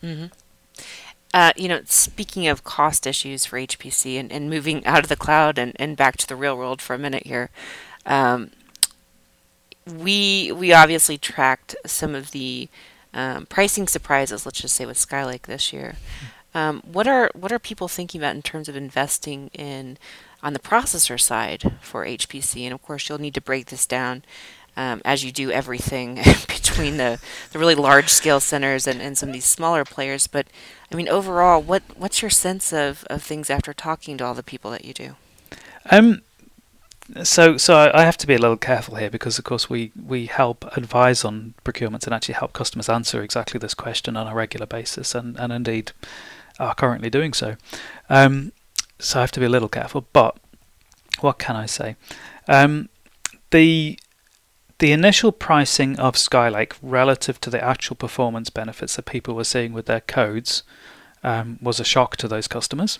hmm 0.00 0.26
Uh, 1.32 1.52
you 1.56 1.68
know, 1.68 1.80
speaking 1.84 2.46
of 2.46 2.64
cost 2.64 3.06
issues 3.06 3.44
for 3.44 3.58
HPC 3.58 4.18
and, 4.18 4.32
and 4.32 4.48
moving 4.48 4.84
out 4.86 5.02
of 5.04 5.08
the 5.08 5.16
cloud 5.16 5.58
and, 5.58 5.72
and 5.76 5.96
back 5.96 6.16
to 6.16 6.26
the 6.26 6.36
real 6.36 6.56
world 6.56 6.80
for 6.80 6.94
a 6.94 6.98
minute 6.98 7.26
here, 7.26 7.50
um, 8.06 8.50
we 9.86 10.52
we 10.52 10.72
obviously 10.72 11.18
tracked 11.18 11.76
some 11.86 12.14
of 12.14 12.30
the 12.30 12.68
um, 13.12 13.46
pricing 13.46 13.86
surprises. 13.86 14.44
Let's 14.44 14.60
just 14.60 14.76
say 14.76 14.86
with 14.86 14.96
Skylake 14.98 15.42
this 15.42 15.72
year. 15.72 15.96
Um, 16.54 16.82
what 16.84 17.08
are 17.08 17.30
what 17.34 17.52
are 17.52 17.58
people 17.58 17.88
thinking 17.88 18.20
about 18.20 18.36
in 18.36 18.42
terms 18.42 18.68
of 18.68 18.76
investing 18.76 19.50
in 19.52 19.98
on 20.42 20.52
the 20.52 20.58
processor 20.58 21.20
side 21.20 21.72
for 21.80 22.04
HPC? 22.04 22.64
And 22.64 22.72
of 22.72 22.82
course, 22.82 23.08
you'll 23.08 23.20
need 23.20 23.34
to 23.34 23.40
break 23.40 23.66
this 23.66 23.86
down 23.86 24.22
um, 24.76 25.02
as 25.04 25.24
you 25.24 25.32
do 25.32 25.50
everything 25.50 26.14
between 26.48 26.96
the, 26.96 27.20
the 27.52 27.58
really 27.58 27.74
large 27.74 28.08
scale 28.08 28.40
centers 28.40 28.86
and, 28.86 29.00
and 29.00 29.16
some 29.16 29.28
of 29.28 29.32
these 29.32 29.44
smaller 29.44 29.84
players. 29.84 30.26
But 30.26 30.46
I 30.92 30.96
mean, 30.96 31.08
overall, 31.08 31.60
what 31.60 31.82
what's 31.96 32.22
your 32.22 32.30
sense 32.30 32.72
of, 32.72 33.04
of 33.10 33.22
things 33.22 33.50
after 33.50 33.72
talking 33.72 34.16
to 34.18 34.24
all 34.24 34.34
the 34.34 34.42
people 34.42 34.70
that 34.70 34.84
you 34.84 34.94
do? 34.94 35.16
Um, 35.90 36.22
so 37.22 37.56
so 37.56 37.90
I 37.92 38.02
have 38.02 38.16
to 38.18 38.26
be 38.26 38.34
a 38.34 38.38
little 38.38 38.56
careful 38.56 38.96
here 38.96 39.10
because 39.10 39.38
of 39.38 39.44
course 39.44 39.68
we 39.68 39.92
we 40.06 40.26
help 40.26 40.64
advise 40.76 41.24
on 41.24 41.54
procurements 41.64 42.04
and 42.06 42.14
actually 42.14 42.34
help 42.34 42.52
customers 42.52 42.88
answer 42.88 43.22
exactly 43.22 43.58
this 43.58 43.74
question 43.74 44.16
on 44.16 44.26
a 44.26 44.34
regular 44.34 44.66
basis 44.66 45.14
and 45.14 45.38
and 45.38 45.52
indeed 45.52 45.92
are 46.58 46.74
currently 46.74 47.10
doing 47.10 47.32
so. 47.32 47.56
Um, 48.08 48.52
so 48.98 49.18
I 49.18 49.22
have 49.22 49.32
to 49.32 49.40
be 49.40 49.46
a 49.46 49.50
little 49.50 49.68
careful. 49.68 50.06
But 50.12 50.38
what 51.20 51.38
can 51.38 51.56
I 51.56 51.66
say? 51.66 51.96
Um, 52.48 52.88
the 53.50 53.98
the 54.78 54.92
initial 54.92 55.30
pricing 55.30 55.98
of 55.98 56.14
Skylake 56.14 56.74
relative 56.82 57.40
to 57.42 57.50
the 57.50 57.62
actual 57.62 57.96
performance 57.96 58.50
benefits 58.50 58.96
that 58.96 59.06
people 59.06 59.34
were 59.34 59.44
seeing 59.44 59.72
with 59.72 59.86
their 59.86 60.00
codes 60.00 60.62
um, 61.22 61.58
was 61.62 61.78
a 61.78 61.84
shock 61.84 62.16
to 62.16 62.28
those 62.28 62.48
customers 62.48 62.98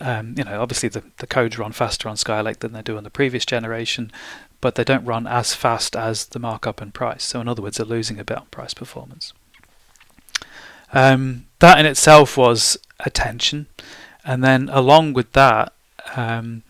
um, 0.00 0.34
you 0.36 0.44
know, 0.44 0.60
obviously 0.60 0.88
the, 0.88 1.02
the 1.18 1.26
codes 1.26 1.58
run 1.58 1.72
faster 1.72 2.08
on 2.08 2.16
Skylake 2.16 2.58
than 2.58 2.72
they 2.72 2.82
do 2.82 2.96
on 2.96 3.04
the 3.04 3.10
previous 3.10 3.44
generation, 3.44 4.10
but 4.60 4.74
they 4.74 4.84
don't 4.84 5.04
run 5.04 5.26
as 5.26 5.54
fast 5.54 5.94
as 5.96 6.26
the 6.26 6.38
markup 6.38 6.80
and 6.80 6.92
price. 6.92 7.24
So 7.24 7.40
in 7.40 7.48
other 7.48 7.62
words, 7.62 7.76
they're 7.76 7.86
losing 7.86 8.18
a 8.18 8.24
bit 8.24 8.38
on 8.38 8.46
price 8.46 8.74
performance. 8.74 9.32
Um, 10.92 11.46
that 11.58 11.78
in 11.78 11.86
itself 11.86 12.36
was 12.36 12.76
attention, 13.00 13.66
and 14.24 14.44
then 14.44 14.68
along 14.72 15.12
with 15.12 15.32
that, 15.32 15.72
um, 16.16 16.62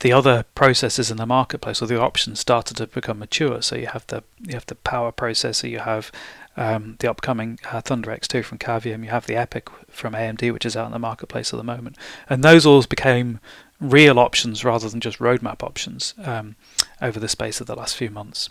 the 0.00 0.12
other 0.12 0.44
processes 0.54 1.10
in 1.10 1.16
the 1.16 1.26
marketplace 1.26 1.80
or 1.80 1.86
the 1.86 2.00
options 2.00 2.40
started 2.40 2.76
to 2.76 2.86
become 2.86 3.20
mature. 3.20 3.62
So 3.62 3.76
you 3.76 3.86
have 3.86 4.06
the 4.08 4.24
you 4.40 4.54
have 4.54 4.66
the 4.66 4.74
power 4.74 5.12
processor, 5.12 5.70
you 5.70 5.78
have 5.78 6.10
um, 6.56 6.96
the 6.98 7.10
upcoming 7.10 7.58
uh, 7.66 7.80
ThunderX2 7.80 8.44
from 8.44 8.58
Cavium, 8.58 9.04
you 9.04 9.10
have 9.10 9.26
the 9.26 9.34
EPYC 9.34 9.68
from 9.88 10.14
AMD, 10.14 10.52
which 10.52 10.66
is 10.66 10.76
out 10.76 10.86
in 10.86 10.92
the 10.92 10.98
marketplace 10.98 11.52
at 11.52 11.56
the 11.56 11.64
moment, 11.64 11.96
and 12.28 12.42
those 12.42 12.66
all 12.66 12.82
became 12.82 13.40
real 13.80 14.18
options 14.18 14.64
rather 14.64 14.88
than 14.88 15.00
just 15.00 15.18
roadmap 15.18 15.62
options 15.62 16.14
um, 16.24 16.56
over 17.00 17.18
the 17.18 17.28
space 17.28 17.60
of 17.60 17.66
the 17.66 17.74
last 17.74 17.96
few 17.96 18.10
months. 18.10 18.50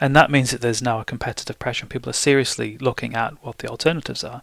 And 0.00 0.14
that 0.14 0.30
means 0.30 0.50
that 0.50 0.60
there's 0.60 0.82
now 0.82 1.00
a 1.00 1.04
competitive 1.04 1.58
pressure, 1.58 1.84
and 1.84 1.90
people 1.90 2.10
are 2.10 2.14
seriously 2.14 2.78
looking 2.78 3.14
at 3.14 3.42
what 3.44 3.58
the 3.58 3.68
alternatives 3.68 4.22
are. 4.22 4.42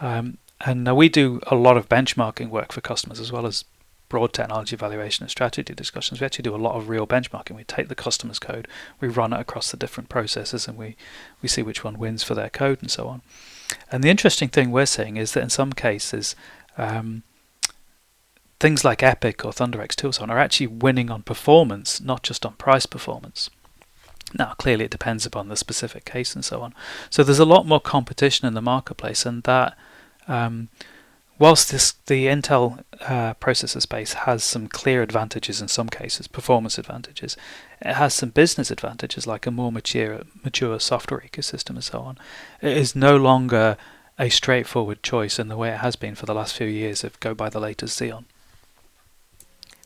Um, 0.00 0.38
and 0.64 0.84
now 0.84 0.94
we 0.94 1.08
do 1.08 1.40
a 1.46 1.54
lot 1.54 1.76
of 1.76 1.88
benchmarking 1.88 2.50
work 2.50 2.72
for 2.72 2.80
customers 2.80 3.20
as 3.20 3.32
well 3.32 3.46
as 3.46 3.64
broad 4.10 4.34
technology 4.34 4.74
evaluation 4.74 5.22
and 5.22 5.30
strategy 5.30 5.72
discussions. 5.72 6.20
We 6.20 6.26
actually 6.26 6.42
do 6.42 6.54
a 6.54 6.58
lot 6.58 6.74
of 6.76 6.90
real 6.90 7.06
benchmarking. 7.06 7.56
We 7.56 7.64
take 7.64 7.88
the 7.88 7.94
customer's 7.94 8.38
code, 8.38 8.68
we 9.00 9.08
run 9.08 9.32
it 9.32 9.40
across 9.40 9.70
the 9.70 9.78
different 9.78 10.10
processes, 10.10 10.68
and 10.68 10.76
we, 10.76 10.96
we 11.40 11.48
see 11.48 11.62
which 11.62 11.82
one 11.82 11.98
wins 11.98 12.22
for 12.22 12.34
their 12.34 12.50
code 12.50 12.82
and 12.82 12.90
so 12.90 13.08
on. 13.08 13.22
And 13.90 14.04
the 14.04 14.10
interesting 14.10 14.50
thing 14.50 14.70
we're 14.70 14.84
seeing 14.84 15.16
is 15.16 15.32
that 15.32 15.42
in 15.42 15.48
some 15.48 15.72
cases, 15.72 16.36
um, 16.76 17.22
things 18.58 18.84
like 18.84 18.98
EPYC 18.98 19.44
or 19.44 19.52
ThunderX2 19.52 20.08
or 20.08 20.12
so 20.12 20.22
on 20.22 20.30
are 20.30 20.38
actually 20.38 20.66
winning 20.66 21.10
on 21.10 21.22
performance, 21.22 22.00
not 22.00 22.22
just 22.22 22.44
on 22.44 22.52
price 22.54 22.84
performance. 22.84 23.48
Now, 24.38 24.54
clearly, 24.58 24.84
it 24.84 24.90
depends 24.90 25.26
upon 25.26 25.48
the 25.48 25.56
specific 25.56 26.04
case 26.04 26.34
and 26.34 26.44
so 26.44 26.60
on. 26.60 26.74
So 27.08 27.24
there's 27.24 27.40
a 27.40 27.44
lot 27.44 27.66
more 27.66 27.80
competition 27.80 28.46
in 28.46 28.54
the 28.54 28.62
marketplace, 28.62 29.24
and 29.24 29.42
that, 29.44 29.76
um, 30.28 30.68
whilst 31.40 31.72
this 31.72 31.92
the 32.06 32.26
Intel 32.26 32.84
uh, 33.00 33.34
processor 33.34 33.80
space 33.80 34.12
has 34.12 34.44
some 34.44 34.68
clear 34.68 35.02
advantages 35.02 35.60
in 35.60 35.66
some 35.66 35.88
cases, 35.88 36.28
performance 36.28 36.78
advantages, 36.78 37.36
it 37.80 37.94
has 37.94 38.14
some 38.14 38.28
business 38.28 38.70
advantages 38.70 39.26
like 39.26 39.46
a 39.46 39.50
more 39.50 39.72
mature 39.72 40.20
mature 40.44 40.78
software 40.78 41.24
ecosystem 41.28 41.70
and 41.70 41.84
so 41.84 42.00
on. 42.00 42.18
It 42.60 42.76
is 42.76 42.94
no 42.94 43.16
longer 43.16 43.76
a 44.18 44.28
straightforward 44.28 45.02
choice 45.02 45.38
in 45.38 45.48
the 45.48 45.56
way 45.56 45.70
it 45.70 45.78
has 45.78 45.96
been 45.96 46.14
for 46.14 46.26
the 46.26 46.34
last 46.34 46.54
few 46.54 46.66
years 46.66 47.02
of 47.02 47.18
go 47.20 47.34
by 47.34 47.48
the 47.48 47.58
latest 47.58 47.98
Xeon. 47.98 48.24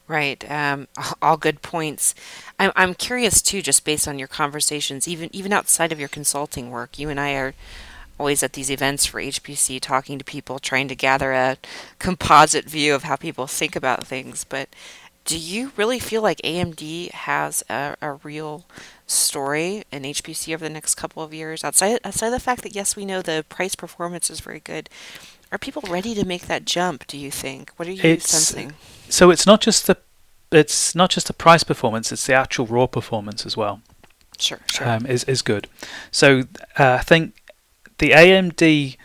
Right. 0.08 0.44
Um, 0.50 0.88
all 1.22 1.36
good 1.36 1.62
points. 1.62 2.14
I'm 2.58 2.72
I'm 2.74 2.94
curious 2.94 3.40
too, 3.40 3.62
just 3.62 3.84
based 3.84 4.08
on 4.08 4.18
your 4.18 4.28
conversations, 4.28 5.06
even 5.06 5.30
even 5.32 5.52
outside 5.52 5.92
of 5.92 6.00
your 6.00 6.08
consulting 6.08 6.70
work. 6.70 6.98
You 6.98 7.08
and 7.08 7.20
I 7.20 7.34
are 7.34 7.54
always 8.18 8.42
at 8.42 8.52
these 8.52 8.70
events 8.70 9.06
for 9.06 9.20
HPC, 9.20 9.80
talking 9.80 10.18
to 10.18 10.24
people, 10.24 10.58
trying 10.58 10.88
to 10.88 10.94
gather 10.94 11.32
a 11.32 11.56
composite 11.98 12.64
view 12.66 12.94
of 12.94 13.04
how 13.04 13.16
people 13.16 13.46
think 13.46 13.74
about 13.76 14.06
things. 14.06 14.44
But 14.44 14.68
do 15.24 15.38
you 15.38 15.72
really 15.76 15.98
feel 15.98 16.22
like 16.22 16.38
AMD 16.42 17.10
has 17.12 17.62
a, 17.70 17.96
a 18.00 18.12
real 18.22 18.66
story 19.06 19.84
in 19.90 20.02
HPC 20.02 20.54
over 20.54 20.64
the 20.64 20.70
next 20.70 20.94
couple 20.96 21.22
of 21.22 21.32
years? 21.34 21.64
Outside 21.64 21.98
outside 22.04 22.30
the 22.30 22.40
fact 22.40 22.62
that 22.62 22.74
yes, 22.74 22.94
we 22.96 23.04
know 23.04 23.22
the 23.22 23.44
price 23.48 23.74
performance 23.74 24.30
is 24.30 24.40
very 24.40 24.60
good. 24.60 24.88
Are 25.50 25.58
people 25.58 25.82
ready 25.88 26.14
to 26.14 26.26
make 26.26 26.46
that 26.46 26.64
jump? 26.64 27.06
Do 27.06 27.16
you 27.16 27.30
think? 27.30 27.70
What 27.76 27.88
are 27.88 27.92
you 27.92 28.00
It's 28.02 28.28
sensing? 28.28 28.72
so 29.08 29.30
it's 29.30 29.46
not 29.46 29.60
just 29.60 29.86
the 29.86 29.96
it's 30.52 30.94
not 30.94 31.10
just 31.10 31.26
the 31.26 31.32
price 31.32 31.64
performance; 31.64 32.12
it's 32.12 32.26
the 32.26 32.34
actual 32.34 32.66
raw 32.66 32.86
performance 32.86 33.44
as 33.46 33.56
well. 33.56 33.80
Sure, 34.38 34.60
sure. 34.66 34.88
um, 34.88 35.06
is 35.06 35.24
is 35.24 35.42
good. 35.42 35.68
So 36.10 36.42
uh, 36.78 36.98
I 37.00 37.02
think 37.02 37.34
the 38.04 38.10
AMD 38.10 38.98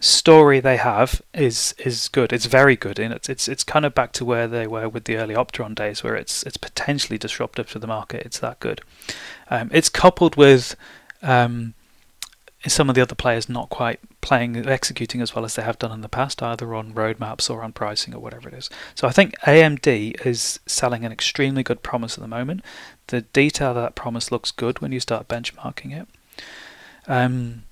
story 0.00 0.60
they 0.60 0.78
have 0.78 1.20
is 1.34 1.74
is 1.76 2.08
good. 2.08 2.32
It's 2.32 2.46
very 2.46 2.74
good, 2.74 2.98
and 2.98 3.12
it's 3.12 3.28
it's 3.28 3.48
it's 3.48 3.62
kind 3.62 3.84
of 3.84 3.94
back 3.94 4.12
to 4.12 4.24
where 4.24 4.48
they 4.48 4.66
were 4.66 4.88
with 4.88 5.04
the 5.04 5.16
early 5.16 5.34
Opteron 5.34 5.74
days, 5.74 6.02
where 6.02 6.16
it's 6.16 6.42
it's 6.44 6.56
potentially 6.56 7.18
disruptive 7.18 7.68
to 7.72 7.78
the 7.78 7.86
market. 7.86 8.24
It's 8.24 8.38
that 8.38 8.58
good. 8.60 8.80
Um, 9.50 9.68
it's 9.74 9.90
coupled 9.90 10.36
with 10.36 10.74
um, 11.20 11.74
some 12.66 12.88
of 12.88 12.94
the 12.94 13.02
other 13.02 13.14
players 13.14 13.46
not 13.46 13.68
quite 13.68 14.00
playing 14.22 14.66
executing 14.66 15.20
as 15.20 15.34
well 15.34 15.44
as 15.44 15.54
they 15.54 15.62
have 15.62 15.78
done 15.78 15.92
in 15.92 16.00
the 16.00 16.08
past, 16.08 16.42
either 16.42 16.74
on 16.74 16.94
roadmaps 16.94 17.50
or 17.50 17.62
on 17.62 17.74
pricing 17.74 18.14
or 18.14 18.20
whatever 18.20 18.48
it 18.48 18.54
is. 18.54 18.70
So 18.94 19.06
I 19.06 19.12
think 19.12 19.38
AMD 19.40 20.24
is 20.26 20.60
selling 20.64 21.04
an 21.04 21.12
extremely 21.12 21.62
good 21.62 21.82
promise 21.82 22.16
at 22.16 22.22
the 22.22 22.36
moment. 22.38 22.62
The 23.08 23.20
detail 23.20 23.72
of 23.72 23.76
that 23.76 23.94
promise 23.94 24.32
looks 24.32 24.50
good 24.50 24.80
when 24.80 24.92
you 24.92 25.00
start 25.00 25.28
benchmarking 25.28 25.92
it. 26.00 26.08
Um, 27.06 27.65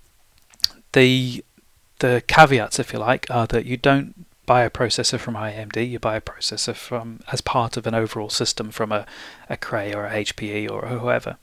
the 0.94 1.44
the 2.00 2.22
caveats, 2.26 2.78
if 2.78 2.92
you 2.92 2.98
like, 2.98 3.30
are 3.30 3.46
that 3.46 3.66
you 3.66 3.76
don't 3.76 4.26
buy 4.46 4.62
a 4.62 4.70
processor 4.70 5.18
from 5.18 5.34
AMD, 5.34 5.88
you 5.88 5.98
buy 5.98 6.16
a 6.16 6.20
processor 6.20 6.74
from 6.74 7.20
as 7.30 7.40
part 7.40 7.76
of 7.76 7.86
an 7.86 7.94
overall 7.94 8.30
system 8.30 8.70
from 8.70 8.92
a, 8.92 9.06
a 9.48 9.56
Cray 9.56 9.94
or 9.94 10.06
a 10.06 10.24
HPE 10.24 10.70
or 10.70 10.86
whoever. 10.88 11.36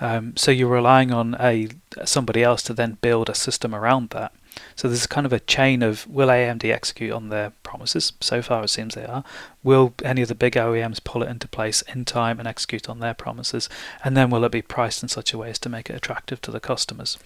Um, 0.00 0.36
so 0.36 0.50
you're 0.50 0.68
relying 0.68 1.12
on 1.12 1.36
a 1.40 1.68
somebody 2.04 2.42
else 2.42 2.62
to 2.64 2.74
then 2.74 2.98
build 3.00 3.30
a 3.30 3.34
system 3.34 3.74
around 3.74 4.10
that. 4.10 4.32
So 4.74 4.88
there's 4.88 5.06
kind 5.06 5.26
of 5.26 5.32
a 5.32 5.40
chain 5.40 5.82
of 5.82 6.06
will 6.06 6.28
AMD 6.28 6.70
execute 6.70 7.12
on 7.12 7.28
their 7.28 7.52
promises? 7.62 8.12
So 8.20 8.42
far, 8.42 8.64
it 8.64 8.68
seems 8.68 8.94
they 8.94 9.04
are. 9.04 9.24
Will 9.62 9.94
any 10.04 10.22
of 10.22 10.28
the 10.28 10.34
big 10.34 10.54
OEMs 10.54 11.02
pull 11.02 11.22
it 11.22 11.28
into 11.28 11.48
place 11.48 11.82
in 11.82 12.04
time 12.04 12.38
and 12.38 12.48
execute 12.48 12.88
on 12.88 13.00
their 13.00 13.14
promises? 13.14 13.68
And 14.04 14.16
then 14.16 14.30
will 14.30 14.44
it 14.44 14.52
be 14.52 14.62
priced 14.62 15.02
in 15.02 15.08
such 15.08 15.32
a 15.32 15.38
way 15.38 15.50
as 15.50 15.58
to 15.60 15.68
make 15.68 15.90
it 15.90 15.96
attractive 15.96 16.40
to 16.42 16.50
the 16.50 16.60
customers? 16.60 17.18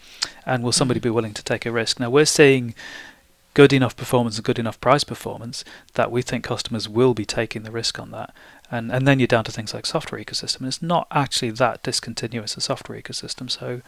And 0.46 0.62
will 0.62 0.72
somebody 0.72 0.98
mm-hmm. 0.98 1.08
be 1.08 1.10
willing 1.10 1.34
to 1.34 1.44
take 1.44 1.66
a 1.66 1.72
risk? 1.72 2.00
Now 2.00 2.10
we're 2.10 2.24
seeing 2.24 2.74
good 3.54 3.72
enough 3.72 3.96
performance 3.96 4.36
and 4.36 4.44
good 4.44 4.58
enough 4.58 4.80
price 4.80 5.04
performance 5.04 5.64
that 5.94 6.12
we 6.12 6.22
think 6.22 6.44
customers 6.44 6.88
will 6.88 7.14
be 7.14 7.24
taking 7.24 7.62
the 7.62 7.70
risk 7.70 7.98
on 7.98 8.10
that. 8.12 8.32
And 8.70 8.92
and 8.92 9.06
then 9.06 9.18
you're 9.18 9.26
down 9.26 9.44
to 9.44 9.52
things 9.52 9.74
like 9.74 9.86
software 9.86 10.22
ecosystem. 10.22 10.66
It's 10.66 10.80
not 10.80 11.08
actually 11.10 11.50
that 11.52 11.82
discontinuous 11.82 12.56
a 12.56 12.60
software 12.60 13.00
ecosystem. 13.00 13.50
So 13.50 13.82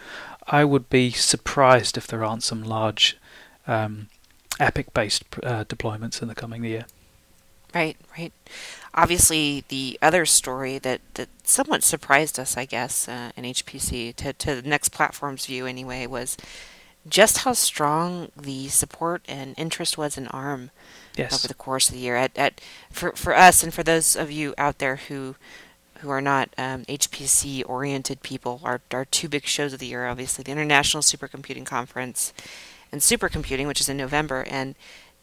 I 0.48 0.64
would 0.64 0.90
be 0.90 1.10
surprised 1.12 1.96
if 1.96 2.06
there 2.06 2.24
aren't 2.24 2.42
some 2.42 2.64
large 2.64 3.16
um, 3.66 4.08
EPYC 4.58 4.92
based 4.94 5.24
uh, 5.42 5.64
deployments 5.64 6.22
in 6.22 6.28
the 6.28 6.34
coming 6.34 6.64
year. 6.64 6.86
Right, 7.74 7.96
right. 8.18 8.32
Obviously, 8.94 9.64
the 9.68 9.98
other 10.02 10.26
story 10.26 10.78
that, 10.78 11.00
that 11.14 11.28
somewhat 11.42 11.82
surprised 11.82 12.38
us, 12.38 12.56
I 12.56 12.66
guess, 12.66 13.08
uh, 13.08 13.32
in 13.36 13.44
HPC 13.44 14.14
to, 14.16 14.32
to 14.34 14.60
the 14.60 14.68
next 14.68 14.90
platform's 14.90 15.46
view 15.46 15.66
anyway, 15.66 16.06
was 16.06 16.36
just 17.08 17.38
how 17.38 17.54
strong 17.54 18.30
the 18.36 18.68
support 18.68 19.22
and 19.26 19.54
interest 19.56 19.96
was 19.96 20.18
in 20.18 20.28
ARM 20.28 20.70
yes. 21.16 21.34
over 21.34 21.48
the 21.48 21.54
course 21.54 21.88
of 21.88 21.94
the 21.94 22.00
year. 22.00 22.16
At, 22.16 22.36
at 22.36 22.60
for 22.90 23.12
for 23.12 23.34
us 23.34 23.62
and 23.62 23.72
for 23.72 23.82
those 23.82 24.14
of 24.14 24.30
you 24.30 24.54
out 24.58 24.78
there 24.78 24.96
who 24.96 25.36
who 25.98 26.10
are 26.10 26.20
not 26.20 26.50
um, 26.58 26.84
HPC 26.84 27.62
oriented 27.66 28.22
people, 28.22 28.60
our 28.62 28.80
our 28.92 29.04
two 29.04 29.28
big 29.28 29.46
shows 29.46 29.72
of 29.72 29.78
the 29.78 29.86
year, 29.86 30.06
obviously 30.06 30.44
the 30.44 30.52
International 30.52 31.02
Supercomputing 31.02 31.66
Conference 31.66 32.32
and 32.92 33.00
Supercomputing, 33.00 33.66
which 33.66 33.80
is 33.80 33.88
in 33.88 33.96
November, 33.96 34.44
and 34.48 34.74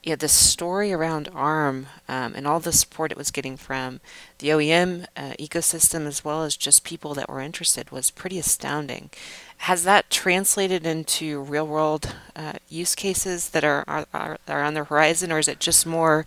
yeah, 0.01 0.15
the 0.15 0.29
story 0.29 0.93
around 0.93 1.29
ARM 1.33 1.88
um, 2.07 2.33
and 2.33 2.47
all 2.47 2.59
the 2.59 2.71
support 2.71 3.11
it 3.11 3.17
was 3.17 3.31
getting 3.31 3.57
from 3.57 3.99
the 4.38 4.47
OEM 4.47 5.05
uh, 5.17 5.33
ecosystem 5.38 6.07
as 6.07 6.23
well 6.23 6.43
as 6.43 6.55
just 6.55 6.85
people 6.85 7.13
that 7.13 7.27
were 7.29 7.41
interested 7.41 7.91
was 7.91 8.09
pretty 8.09 8.39
astounding. 8.39 9.09
Has 9.57 9.83
that 9.83 10.09
translated 10.09 10.85
into 10.85 11.41
real 11.41 11.67
world 11.67 12.15
uh, 12.33 12.53
use 12.69 12.95
cases 12.95 13.49
that 13.49 13.65
are, 13.65 13.83
are, 13.88 14.38
are 14.47 14.63
on 14.63 14.73
the 14.73 14.85
horizon, 14.85 15.33
or 15.33 15.39
is 15.39 15.50
it 15.50 15.59
just 15.59 15.85
more, 15.85 16.25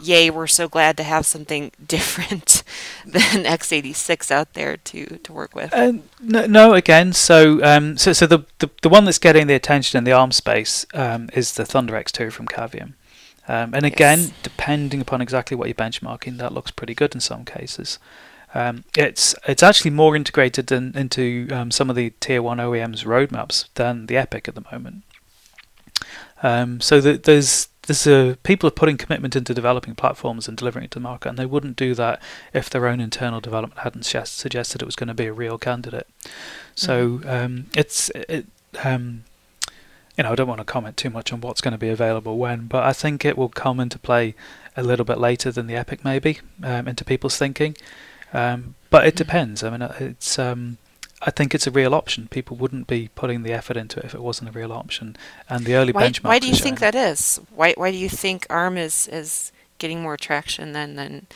yay, 0.00 0.30
we're 0.30 0.46
so 0.46 0.68
glad 0.68 0.96
to 0.96 1.02
have 1.02 1.26
something 1.26 1.72
different 1.86 2.62
than 3.04 3.44
x86 3.44 4.30
out 4.30 4.54
there 4.54 4.76
to, 4.76 5.18
to 5.18 5.32
work 5.32 5.54
with? 5.54 5.72
Uh, 5.72 5.94
no, 6.20 6.46
no, 6.46 6.74
again, 6.74 7.12
so 7.12 7.62
um, 7.64 7.96
so, 7.96 8.12
so 8.12 8.26
the, 8.26 8.40
the, 8.58 8.70
the 8.82 8.88
one 8.88 9.04
that's 9.04 9.18
getting 9.18 9.46
the 9.46 9.54
attention 9.54 9.98
in 9.98 10.04
the 10.04 10.12
ARM 10.12 10.32
space 10.32 10.86
um, 10.94 11.28
is 11.32 11.54
the 11.54 11.64
ThunderX2 11.64 12.32
from 12.32 12.46
Cavium. 12.46 12.94
Um, 13.46 13.74
and 13.74 13.84
again, 13.84 14.20
yes. 14.20 14.32
depending 14.42 15.00
upon 15.00 15.20
exactly 15.20 15.56
what 15.56 15.68
you're 15.68 15.74
benchmarking, 15.74 16.38
that 16.38 16.54
looks 16.54 16.70
pretty 16.70 16.94
good 16.94 17.14
in 17.14 17.20
some 17.20 17.44
cases. 17.44 17.98
Um, 18.54 18.84
it's 18.96 19.34
it's 19.48 19.62
actually 19.62 19.90
more 19.90 20.14
integrated 20.14 20.70
in, 20.70 20.96
into 20.96 21.48
um, 21.50 21.70
some 21.70 21.90
of 21.90 21.96
the 21.96 22.10
tier 22.20 22.40
one 22.40 22.58
OEMs 22.58 23.04
roadmaps 23.04 23.66
than 23.74 24.06
the 24.06 24.14
EPYC 24.14 24.48
at 24.48 24.54
the 24.54 24.64
moment. 24.72 25.02
Um, 26.42 26.80
so 26.80 27.00
the, 27.00 27.18
there's 27.18 27.68
there's 27.86 28.06
a, 28.06 28.36
people 28.42 28.66
are 28.68 28.72
putting 28.72 28.96
commitment 28.96 29.36
into 29.36 29.54
developing 29.54 29.94
platforms 29.94 30.48
and 30.48 30.56
delivering 30.56 30.86
it 30.86 30.90
to 30.92 30.98
the 30.98 31.02
market, 31.02 31.28
and 31.28 31.38
they 31.38 31.46
wouldn't 31.46 31.76
do 31.76 31.94
that 31.94 32.22
if 32.52 32.70
their 32.70 32.86
own 32.86 33.00
internal 33.00 33.40
development 33.40 33.80
hadn't 33.80 34.04
suggested 34.04 34.82
it 34.82 34.86
was 34.86 34.96
going 34.96 35.08
to 35.08 35.14
be 35.14 35.26
a 35.26 35.32
real 35.32 35.58
candidate. 35.58 36.08
So 36.74 37.18
mm-hmm. 37.18 37.28
Um, 37.28 37.66
it's 37.76 38.10
it, 38.10 38.46
um, 38.82 39.24
you 40.16 40.24
know 40.24 40.32
I 40.32 40.34
don't 40.34 40.48
want 40.48 40.60
to 40.60 40.64
comment 40.64 40.96
too 40.96 41.10
much 41.10 41.32
on 41.32 41.40
what's 41.40 41.60
going 41.60 41.72
to 41.72 41.78
be 41.78 41.88
available 41.88 42.38
when, 42.38 42.66
but 42.66 42.84
I 42.84 42.92
think 42.92 43.24
it 43.24 43.36
will 43.36 43.48
come 43.48 43.80
into 43.80 43.98
play 43.98 44.34
a 44.76 44.82
little 44.82 45.04
bit 45.04 45.18
later 45.18 45.52
than 45.52 45.66
the 45.66 45.74
EPYC 45.74 46.04
maybe 46.04 46.40
um, 46.62 46.88
into 46.88 47.04
people's 47.04 47.36
thinking. 47.36 47.76
Um, 48.32 48.74
but 48.90 49.06
it 49.06 49.14
depends. 49.14 49.62
I 49.62 49.70
mean, 49.70 49.82
uh, 49.82 49.94
it's. 50.00 50.38
Um, 50.38 50.78
I 51.26 51.30
think 51.30 51.54
it's 51.54 51.66
a 51.66 51.70
real 51.70 51.94
option. 51.94 52.28
People 52.28 52.56
wouldn't 52.56 52.86
be 52.86 53.08
putting 53.14 53.42
the 53.42 53.52
effort 53.52 53.76
into 53.76 53.98
it 53.98 54.04
if 54.04 54.14
it 54.14 54.20
wasn't 54.20 54.50
a 54.50 54.52
real 54.52 54.72
option. 54.72 55.16
And 55.48 55.64
the 55.64 55.74
early 55.74 55.92
why, 55.92 56.08
benchmarks. 56.08 56.24
Why 56.24 56.38
do 56.38 56.48
you 56.48 56.54
think 56.54 56.80
that 56.80 56.94
is? 56.94 57.40
Why 57.54 57.72
Why 57.76 57.90
do 57.90 57.96
you 57.96 58.08
think 58.08 58.46
ARM 58.50 58.76
is 58.76 59.08
is 59.08 59.52
getting 59.78 60.02
more 60.02 60.16
traction 60.16 60.72
than 60.72 60.96
than 60.96 61.26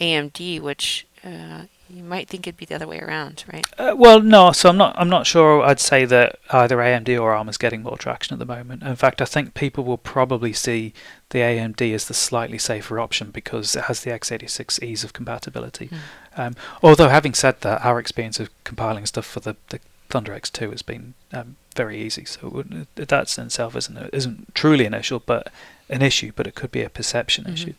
AMD, 0.00 0.60
which 0.60 1.06
uh, 1.24 1.62
you 1.88 2.02
might 2.02 2.28
think 2.28 2.46
it'd 2.46 2.56
be 2.56 2.66
the 2.66 2.74
other 2.74 2.86
way 2.86 2.98
around, 3.00 3.44
right? 3.52 3.66
Uh, 3.78 3.94
well, 3.96 4.20
no. 4.20 4.52
So 4.52 4.68
I'm 4.68 4.76
not. 4.76 4.94
I'm 4.98 5.08
not 5.08 5.26
sure. 5.26 5.62
I'd 5.62 5.80
say 5.80 6.04
that 6.04 6.38
either 6.50 6.78
AMD 6.78 7.20
or 7.20 7.34
ARM 7.34 7.48
is 7.48 7.58
getting 7.58 7.82
more 7.82 7.96
traction 7.96 8.34
at 8.34 8.38
the 8.38 8.44
moment. 8.44 8.82
In 8.82 8.96
fact, 8.96 9.22
I 9.22 9.24
think 9.24 9.54
people 9.54 9.84
will 9.84 9.98
probably 9.98 10.52
see 10.52 10.92
the 11.30 11.40
AMD 11.40 11.94
as 11.94 12.08
the 12.08 12.14
slightly 12.14 12.58
safer 12.58 12.98
option 12.98 13.30
because 13.30 13.76
it 13.76 13.84
has 13.84 14.00
the 14.00 14.10
x86 14.10 14.82
ease 14.82 15.04
of 15.04 15.12
compatibility. 15.12 15.88
Mm. 15.88 15.98
Um, 16.36 16.56
although, 16.82 17.08
having 17.08 17.34
said 17.34 17.60
that, 17.60 17.84
our 17.84 17.98
experience 17.98 18.40
of 18.40 18.50
compiling 18.64 19.06
stuff 19.06 19.26
for 19.26 19.40
the, 19.40 19.56
the 19.68 19.80
ThunderX2 20.10 20.70
has 20.70 20.82
been 20.82 21.14
um, 21.32 21.56
very 21.74 21.98
easy. 22.00 22.24
So 22.24 22.64
that 22.96 23.38
in 23.38 23.44
itself 23.44 23.76
isn't 23.76 24.10
isn't 24.12 24.54
truly 24.54 24.86
an 24.86 24.94
issue, 24.94 25.20
but 25.24 25.52
an 25.88 26.02
issue, 26.02 26.32
but 26.34 26.46
it 26.46 26.54
could 26.54 26.72
be 26.72 26.82
a 26.82 26.90
perception 26.90 27.44
mm-hmm. 27.44 27.54
issue. 27.54 27.74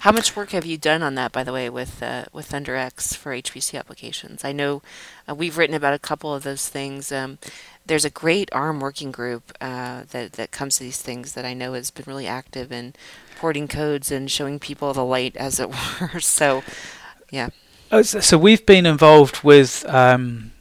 How 0.00 0.12
much 0.12 0.36
work 0.36 0.50
have 0.50 0.64
you 0.64 0.78
done 0.78 1.02
on 1.02 1.14
that, 1.16 1.32
by 1.32 1.44
the 1.44 1.52
way, 1.52 1.68
with 1.68 2.02
uh, 2.02 2.26
with 2.32 2.50
ThunderX 2.50 3.16
for 3.16 3.32
HPC 3.32 3.78
applications? 3.78 4.44
I 4.44 4.52
know 4.52 4.82
uh, 5.28 5.34
we've 5.34 5.58
written 5.58 5.74
about 5.74 5.94
a 5.94 5.98
couple 5.98 6.34
of 6.34 6.42
those 6.42 6.68
things. 6.68 7.10
Um, 7.12 7.38
there's 7.86 8.04
a 8.04 8.10
great 8.10 8.48
ARM 8.52 8.80
working 8.80 9.10
group 9.10 9.52
uh, 9.60 10.02
that 10.10 10.32
that 10.32 10.50
comes 10.50 10.76
to 10.76 10.84
these 10.84 11.00
things 11.00 11.32
that 11.32 11.44
I 11.44 11.54
know 11.54 11.72
has 11.72 11.90
been 11.90 12.04
really 12.06 12.26
active 12.26 12.70
in 12.70 12.94
porting 13.38 13.68
codes 13.68 14.10
and 14.10 14.30
showing 14.30 14.58
people 14.58 14.92
the 14.92 15.04
light, 15.04 15.36
as 15.36 15.60
it 15.60 15.68
were. 16.00 16.20
so, 16.20 16.62
yeah. 17.30 17.50
Oh, 17.90 18.02
so 18.02 18.36
we've 18.36 18.66
been 18.66 18.84
involved 18.84 19.42
with 19.42 19.84
um, 19.88 20.52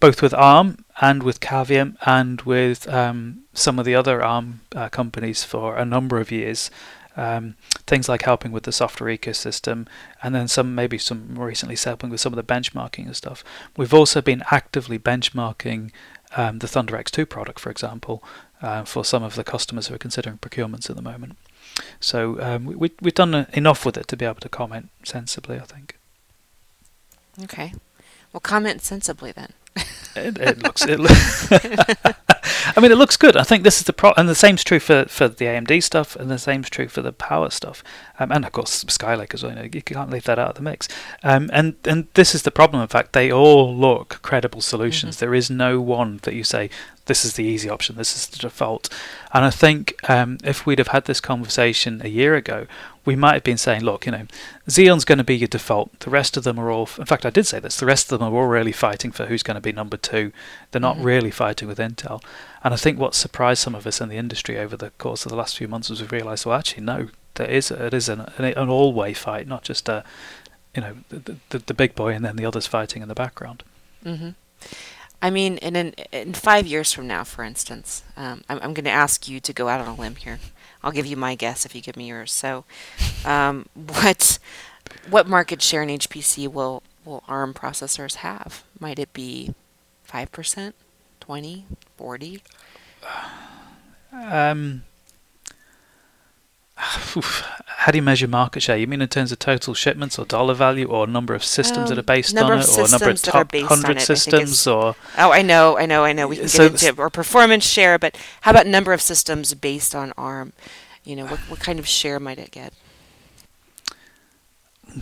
both 0.00 0.22
with 0.22 0.34
ARM 0.34 0.84
and 1.00 1.22
with 1.22 1.40
Cavium 1.40 1.96
and 2.04 2.40
with 2.42 2.88
um, 2.88 3.44
some 3.54 3.78
of 3.78 3.84
the 3.84 3.94
other 3.94 4.22
ARM 4.22 4.60
uh, 4.74 4.88
companies 4.88 5.44
for 5.44 5.76
a 5.76 5.84
number 5.84 6.18
of 6.18 6.32
years 6.32 6.70
um, 7.16 7.56
things 7.86 8.08
like 8.08 8.22
helping 8.22 8.52
with 8.52 8.64
the 8.64 8.72
software 8.72 9.14
ecosystem, 9.14 9.86
and 10.22 10.34
then 10.34 10.48
some 10.48 10.74
maybe 10.74 10.98
some 10.98 11.34
more 11.34 11.46
recently 11.46 11.76
helping 11.76 12.10
with 12.10 12.20
some 12.20 12.32
of 12.32 12.36
the 12.36 12.54
benchmarking 12.54 13.06
and 13.06 13.16
stuff. 13.16 13.44
We've 13.76 13.94
also 13.94 14.20
been 14.20 14.42
actively 14.50 14.98
benchmarking 14.98 15.90
um, 16.36 16.58
the 16.60 16.66
ThunderX2 16.66 17.28
product, 17.28 17.60
for 17.60 17.70
example, 17.70 18.22
uh, 18.62 18.84
for 18.84 19.04
some 19.04 19.22
of 19.22 19.34
the 19.34 19.44
customers 19.44 19.88
who 19.88 19.94
are 19.94 19.98
considering 19.98 20.38
procurements 20.38 20.88
at 20.88 20.96
the 20.96 21.02
moment. 21.02 21.36
So 22.00 22.40
um, 22.40 22.64
we, 22.64 22.90
we've 23.00 23.14
done 23.14 23.46
enough 23.52 23.84
with 23.84 23.96
it 23.96 24.08
to 24.08 24.16
be 24.16 24.24
able 24.24 24.40
to 24.40 24.48
comment 24.48 24.90
sensibly, 25.04 25.56
I 25.56 25.64
think. 25.64 25.98
Okay. 27.42 27.74
Well, 28.32 28.40
comment 28.40 28.82
sensibly 28.82 29.32
then. 29.32 29.52
it, 30.16 30.38
it 30.38 30.62
looks. 30.62 30.84
It 30.86 31.00
lo- 31.00 31.08
I 32.76 32.80
mean, 32.80 32.90
it 32.90 32.98
looks 32.98 33.16
good. 33.16 33.36
I 33.36 33.42
think 33.42 33.62
this 33.62 33.78
is 33.78 33.84
the 33.84 33.92
pro, 33.92 34.12
and 34.16 34.28
the 34.28 34.34
same's 34.34 34.64
true 34.64 34.80
for, 34.80 35.04
for 35.06 35.28
the 35.28 35.44
AMD 35.46 35.82
stuff, 35.82 36.16
and 36.16 36.30
the 36.30 36.38
same's 36.38 36.70
true 36.70 36.88
for 36.88 37.02
the 37.02 37.12
power 37.12 37.50
stuff, 37.50 37.84
um, 38.18 38.32
and 38.32 38.44
of 38.44 38.52
course 38.52 38.84
Skylake 38.84 39.34
as 39.34 39.42
well. 39.42 39.52
You, 39.52 39.58
know, 39.58 39.68
you 39.72 39.82
can't 39.82 40.10
leave 40.10 40.24
that 40.24 40.38
out 40.38 40.50
of 40.50 40.56
the 40.56 40.62
mix. 40.62 40.88
Um, 41.22 41.50
and 41.52 41.76
and 41.84 42.08
this 42.14 42.34
is 42.34 42.42
the 42.42 42.50
problem. 42.50 42.82
In 42.82 42.88
fact, 42.88 43.12
they 43.12 43.32
all 43.32 43.74
look 43.74 44.20
credible 44.22 44.60
solutions. 44.60 45.16
Mm-hmm. 45.16 45.24
There 45.24 45.34
is 45.34 45.50
no 45.50 45.80
one 45.80 46.20
that 46.22 46.34
you 46.34 46.44
say 46.44 46.70
this 47.06 47.24
is 47.24 47.34
the 47.34 47.44
easy 47.44 47.68
option, 47.68 47.96
this 47.96 48.14
is 48.14 48.26
the 48.28 48.38
default. 48.38 48.88
And 49.34 49.44
I 49.44 49.50
think 49.50 49.94
um, 50.08 50.38
if 50.44 50.66
we'd 50.66 50.78
have 50.78 50.88
had 50.88 51.06
this 51.06 51.20
conversation 51.20 52.00
a 52.04 52.08
year 52.08 52.36
ago, 52.36 52.66
we 53.04 53.16
might 53.16 53.34
have 53.34 53.42
been 53.42 53.58
saying, 53.58 53.82
look, 53.82 54.06
you 54.06 54.12
know, 54.12 54.26
Xeon's 54.68 55.04
going 55.04 55.18
to 55.18 55.24
be 55.24 55.36
your 55.36 55.48
default. 55.48 55.98
The 56.00 56.10
rest 56.10 56.36
of 56.36 56.44
them 56.44 56.58
are 56.60 56.70
all, 56.70 56.88
in 56.98 57.06
fact, 57.06 57.26
I 57.26 57.30
did 57.30 57.46
say 57.46 57.58
this, 57.58 57.76
the 57.76 57.86
rest 57.86 58.12
of 58.12 58.20
them 58.20 58.32
are 58.32 58.36
all 58.36 58.46
really 58.46 58.70
fighting 58.70 59.10
for 59.10 59.26
who's 59.26 59.42
going 59.42 59.56
to 59.56 59.60
be 59.60 59.72
number 59.72 59.96
two. 59.96 60.32
They're 60.72 60.80
not 60.80 60.96
mm-hmm. 60.96 61.04
really 61.04 61.30
fighting 61.30 61.68
with 61.68 61.78
Intel. 61.78 62.22
And 62.64 62.74
I 62.74 62.76
think 62.76 62.98
what 62.98 63.14
surprised 63.14 63.62
some 63.62 63.74
of 63.74 63.86
us 63.86 64.00
in 64.00 64.08
the 64.08 64.16
industry 64.16 64.58
over 64.58 64.76
the 64.76 64.90
course 64.98 65.24
of 65.24 65.30
the 65.30 65.36
last 65.36 65.56
few 65.56 65.68
months 65.68 65.90
was 65.90 66.00
we 66.00 66.08
realised, 66.08 66.44
well, 66.44 66.58
actually, 66.58 66.82
no, 66.82 67.08
there 67.34 67.48
is, 67.48 67.70
it 67.70 67.94
is 67.94 68.08
an, 68.08 68.20
an 68.38 68.68
all-way 68.68 69.14
fight, 69.14 69.46
not 69.46 69.62
just 69.62 69.88
a, 69.88 70.04
you 70.74 70.82
know, 70.82 70.96
the, 71.10 71.36
the, 71.50 71.58
the 71.58 71.74
big 71.74 71.94
boy 71.94 72.12
and 72.12 72.24
then 72.24 72.36
the 72.36 72.46
others 72.46 72.66
fighting 72.66 73.02
in 73.02 73.08
the 73.08 73.14
background. 73.14 73.62
Mm-hmm. 74.04 74.30
I 75.20 75.30
mean, 75.30 75.58
in 75.58 75.76
in, 75.76 75.94
in 76.10 76.34
five 76.34 76.66
years 76.66 76.92
from 76.92 77.06
now, 77.06 77.22
for 77.22 77.44
instance, 77.44 78.02
um, 78.16 78.42
I'm, 78.48 78.58
I'm 78.60 78.74
going 78.74 78.84
to 78.84 78.90
ask 78.90 79.28
you 79.28 79.38
to 79.38 79.52
go 79.52 79.68
out 79.68 79.80
on 79.80 79.86
a 79.86 79.94
limb 79.94 80.16
here. 80.16 80.40
I'll 80.82 80.90
give 80.90 81.06
you 81.06 81.16
my 81.16 81.36
guess 81.36 81.64
if 81.64 81.76
you 81.76 81.80
give 81.80 81.96
me 81.96 82.08
yours. 82.08 82.32
So, 82.32 82.64
um, 83.24 83.66
what 83.74 84.40
what 85.08 85.28
market 85.28 85.62
share 85.62 85.82
in 85.82 85.88
HPC 85.90 86.48
will 86.48 86.82
will 87.04 87.22
ARM 87.28 87.54
processors 87.54 88.16
have? 88.16 88.64
Might 88.80 88.98
it 88.98 89.12
be 89.12 89.54
five 90.12 90.30
percent, 90.30 90.74
20, 91.20 91.64
40? 91.96 92.42
Um, 94.12 94.84
how 96.76 97.90
do 97.90 97.96
you 97.96 98.02
measure 98.02 98.28
market 98.28 98.62
share? 98.62 98.76
You 98.76 98.86
mean 98.86 99.00
in 99.00 99.08
terms 99.08 99.32
of 99.32 99.38
total 99.38 99.72
shipments 99.72 100.18
or 100.18 100.26
dollar 100.26 100.52
value 100.52 100.86
or 100.86 101.06
number 101.06 101.34
of 101.34 101.42
systems 101.42 101.90
um, 101.90 101.96
that 101.96 101.98
are 101.98 102.02
based 102.02 102.36
on 102.36 102.58
it 102.58 102.78
or 102.78 102.88
number 102.88 103.08
of 103.08 103.22
top 103.22 103.54
100 103.54 104.00
systems 104.02 104.66
or 104.66 104.94
Oh, 105.16 105.32
I 105.32 105.40
know, 105.40 105.78
I 105.78 105.86
know, 105.86 106.04
I 106.04 106.12
know. 106.12 106.28
We 106.28 106.36
can 106.36 106.48
so 106.48 106.68
get 106.68 106.82
into 106.82 107.00
or 107.00 107.08
performance 107.08 107.64
share, 107.64 107.98
but 107.98 108.14
how 108.42 108.50
about 108.50 108.66
number 108.66 108.92
of 108.92 109.00
systems 109.00 109.54
based 109.54 109.94
on 109.94 110.12
ARM? 110.18 110.52
You 111.04 111.16
know, 111.16 111.24
what 111.24 111.38
what 111.48 111.60
kind 111.60 111.78
of 111.78 111.88
share 111.88 112.20
might 112.20 112.38
it 112.38 112.50
get? 112.50 112.74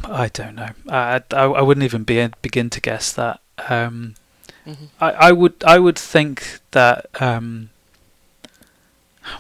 I 0.05 0.29
don't 0.29 0.55
know. 0.55 0.71
I 0.89 1.23
I, 1.33 1.43
I 1.43 1.63
wouldn't 1.63 1.85
even 1.85 2.05
be, 2.05 2.31
begin 2.43 2.71
to 2.71 2.81
guess 2.81 3.13
that. 3.13 3.41
Um, 3.69 4.15
mm-hmm. 4.67 4.85
I, 5.01 5.11
I 5.13 5.33
would 5.33 5.63
I 5.65 5.79
would 5.79 5.99
think 5.99 6.61
that 6.73 7.07
um, 7.21 7.71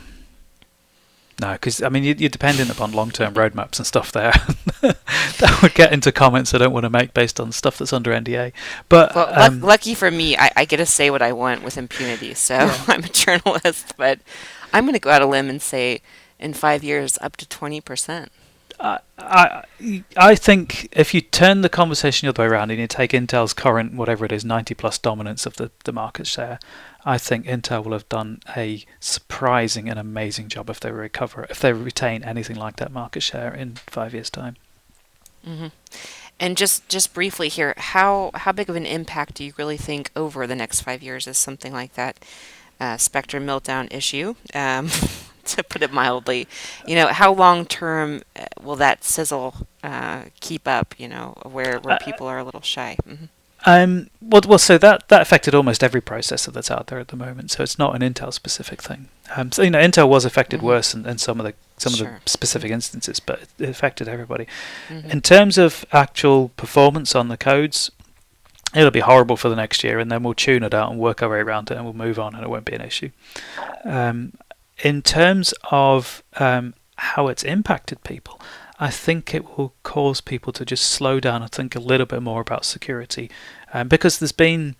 no, 1.40 1.52
because 1.52 1.82
I 1.82 1.88
mean 1.88 2.04
you, 2.04 2.12
are 2.12 2.28
dependent 2.28 2.70
upon 2.70 2.92
long-term 2.92 3.34
roadmaps 3.34 3.78
and 3.78 3.86
stuff 3.86 4.12
there. 4.12 4.32
that 4.80 5.58
would 5.62 5.74
get 5.74 5.92
into 5.92 6.12
comments 6.12 6.54
I 6.54 6.58
don't 6.58 6.72
want 6.72 6.84
to 6.84 6.90
make 6.90 7.14
based 7.14 7.40
on 7.40 7.52
stuff 7.52 7.78
that's 7.78 7.92
under 7.92 8.12
NDA. 8.12 8.52
But 8.88 9.14
well, 9.14 9.32
um, 9.38 9.60
lucky 9.60 9.94
for 9.94 10.10
me, 10.10 10.36
I, 10.36 10.50
I, 10.56 10.64
get 10.64 10.78
to 10.78 10.86
say 10.86 11.10
what 11.10 11.22
I 11.22 11.32
want 11.32 11.62
with 11.62 11.76
impunity. 11.76 12.34
So 12.34 12.54
yeah. 12.54 12.84
I'm 12.88 13.04
a 13.04 13.08
journalist, 13.08 13.94
but 13.96 14.18
I'm 14.72 14.84
going 14.84 14.94
to 14.94 15.00
go 15.00 15.10
out 15.10 15.22
a 15.22 15.26
limb 15.26 15.48
and 15.48 15.60
say 15.60 16.00
in 16.38 16.54
five 16.54 16.82
years 16.82 17.18
up 17.20 17.36
to 17.38 17.48
twenty 17.48 17.80
percent. 17.80 18.32
I 18.80 19.64
I 20.16 20.34
think 20.34 20.88
if 20.92 21.12
you 21.12 21.20
turn 21.20 21.60
the 21.60 21.68
conversation 21.68 22.26
the 22.26 22.30
other 22.30 22.42
way 22.44 22.48
around 22.48 22.70
and 22.70 22.80
you 22.80 22.86
take 22.86 23.12
Intel's 23.12 23.52
current 23.52 23.94
whatever 23.94 24.24
it 24.24 24.32
is 24.32 24.44
ninety 24.44 24.74
plus 24.74 24.98
dominance 24.98 25.46
of 25.46 25.56
the, 25.56 25.70
the 25.84 25.92
market 25.92 26.26
share, 26.26 26.58
I 27.04 27.18
think 27.18 27.46
Intel 27.46 27.84
will 27.84 27.92
have 27.92 28.08
done 28.08 28.40
a 28.56 28.84
surprising 28.98 29.88
and 29.88 29.98
amazing 29.98 30.48
job 30.48 30.70
if 30.70 30.80
they 30.80 30.90
recover 30.90 31.46
if 31.50 31.60
they 31.60 31.72
retain 31.72 32.24
anything 32.24 32.56
like 32.56 32.76
that 32.76 32.92
market 32.92 33.22
share 33.22 33.52
in 33.52 33.76
five 33.86 34.14
years' 34.14 34.30
time. 34.30 34.56
Mm-hmm. 35.46 35.68
And 36.38 36.56
just 36.56 36.88
just 36.88 37.12
briefly 37.12 37.48
here, 37.48 37.74
how 37.76 38.30
how 38.34 38.52
big 38.52 38.70
of 38.70 38.76
an 38.76 38.86
impact 38.86 39.34
do 39.34 39.44
you 39.44 39.52
really 39.58 39.76
think 39.76 40.10
over 40.16 40.46
the 40.46 40.56
next 40.56 40.80
five 40.80 41.02
years 41.02 41.26
is 41.26 41.36
something 41.36 41.72
like 41.72 41.94
that 41.94 42.24
uh, 42.80 42.96
Spectre 42.96 43.40
meltdown 43.40 43.92
issue? 43.92 44.34
Um, 44.54 44.88
to 45.56 45.62
put 45.62 45.82
it 45.82 45.92
mildly, 45.92 46.48
you 46.86 46.94
know, 46.94 47.08
how 47.08 47.32
long 47.32 47.64
term 47.64 48.22
uh, 48.36 48.46
will 48.62 48.76
that 48.76 49.04
sizzle 49.04 49.66
uh, 49.82 50.24
keep 50.40 50.66
up? 50.66 50.94
You 50.98 51.08
know, 51.08 51.36
where 51.42 51.78
where 51.80 51.94
uh, 51.94 51.98
people 51.98 52.26
are 52.26 52.38
a 52.38 52.44
little 52.44 52.62
shy. 52.62 52.96
Mm-hmm. 53.06 53.26
Um, 53.66 54.08
well, 54.22 54.40
well, 54.46 54.58
so 54.58 54.78
that, 54.78 55.08
that 55.08 55.20
affected 55.20 55.54
almost 55.54 55.84
every 55.84 56.00
processor 56.00 56.52
that's 56.52 56.70
out 56.70 56.86
there 56.86 56.98
at 56.98 57.08
the 57.08 57.16
moment. 57.16 57.50
So 57.50 57.62
it's 57.62 57.78
not 57.78 57.94
an 57.94 58.00
Intel 58.00 58.32
specific 58.32 58.82
thing. 58.82 59.08
Um, 59.36 59.52
so 59.52 59.62
you 59.62 59.70
know, 59.70 59.78
Intel 59.78 60.08
was 60.08 60.24
affected 60.24 60.58
mm-hmm. 60.58 60.66
worse 60.66 60.94
in, 60.94 61.06
in, 61.06 61.18
some 61.18 61.38
of 61.38 61.46
the 61.46 61.54
some 61.76 61.92
sure. 61.92 62.08
of 62.08 62.24
the 62.24 62.30
specific 62.30 62.70
instances, 62.70 63.20
but 63.20 63.40
it 63.58 63.68
affected 63.68 64.08
everybody. 64.08 64.46
Mm-hmm. 64.88 65.10
In 65.10 65.20
terms 65.20 65.58
of 65.58 65.84
actual 65.92 66.48
performance 66.50 67.14
on 67.14 67.28
the 67.28 67.36
codes, 67.36 67.90
it'll 68.74 68.90
be 68.90 69.00
horrible 69.00 69.36
for 69.36 69.48
the 69.48 69.56
next 69.56 69.84
year, 69.84 69.98
and 69.98 70.10
then 70.10 70.22
we'll 70.22 70.34
tune 70.34 70.62
it 70.62 70.74
out 70.74 70.90
and 70.90 70.98
work 70.98 71.22
our 71.22 71.28
way 71.28 71.38
around 71.38 71.70
it, 71.70 71.76
and 71.76 71.84
we'll 71.84 71.94
move 71.94 72.18
on, 72.18 72.34
and 72.34 72.42
it 72.42 72.48
won't 72.48 72.64
be 72.64 72.74
an 72.74 72.82
issue. 72.82 73.10
Um, 73.84 74.32
in 74.82 75.02
terms 75.02 75.54
of 75.70 76.22
um, 76.38 76.74
how 76.96 77.28
it's 77.28 77.42
impacted 77.42 78.02
people, 78.02 78.40
I 78.78 78.90
think 78.90 79.34
it 79.34 79.58
will 79.58 79.74
cause 79.82 80.20
people 80.20 80.52
to 80.54 80.64
just 80.64 80.86
slow 80.86 81.20
down 81.20 81.42
and 81.42 81.50
think 81.50 81.74
a 81.74 81.80
little 81.80 82.06
bit 82.06 82.22
more 82.22 82.40
about 82.40 82.64
security, 82.64 83.30
um, 83.72 83.88
because 83.88 84.18
there's 84.18 84.32
been 84.32 84.76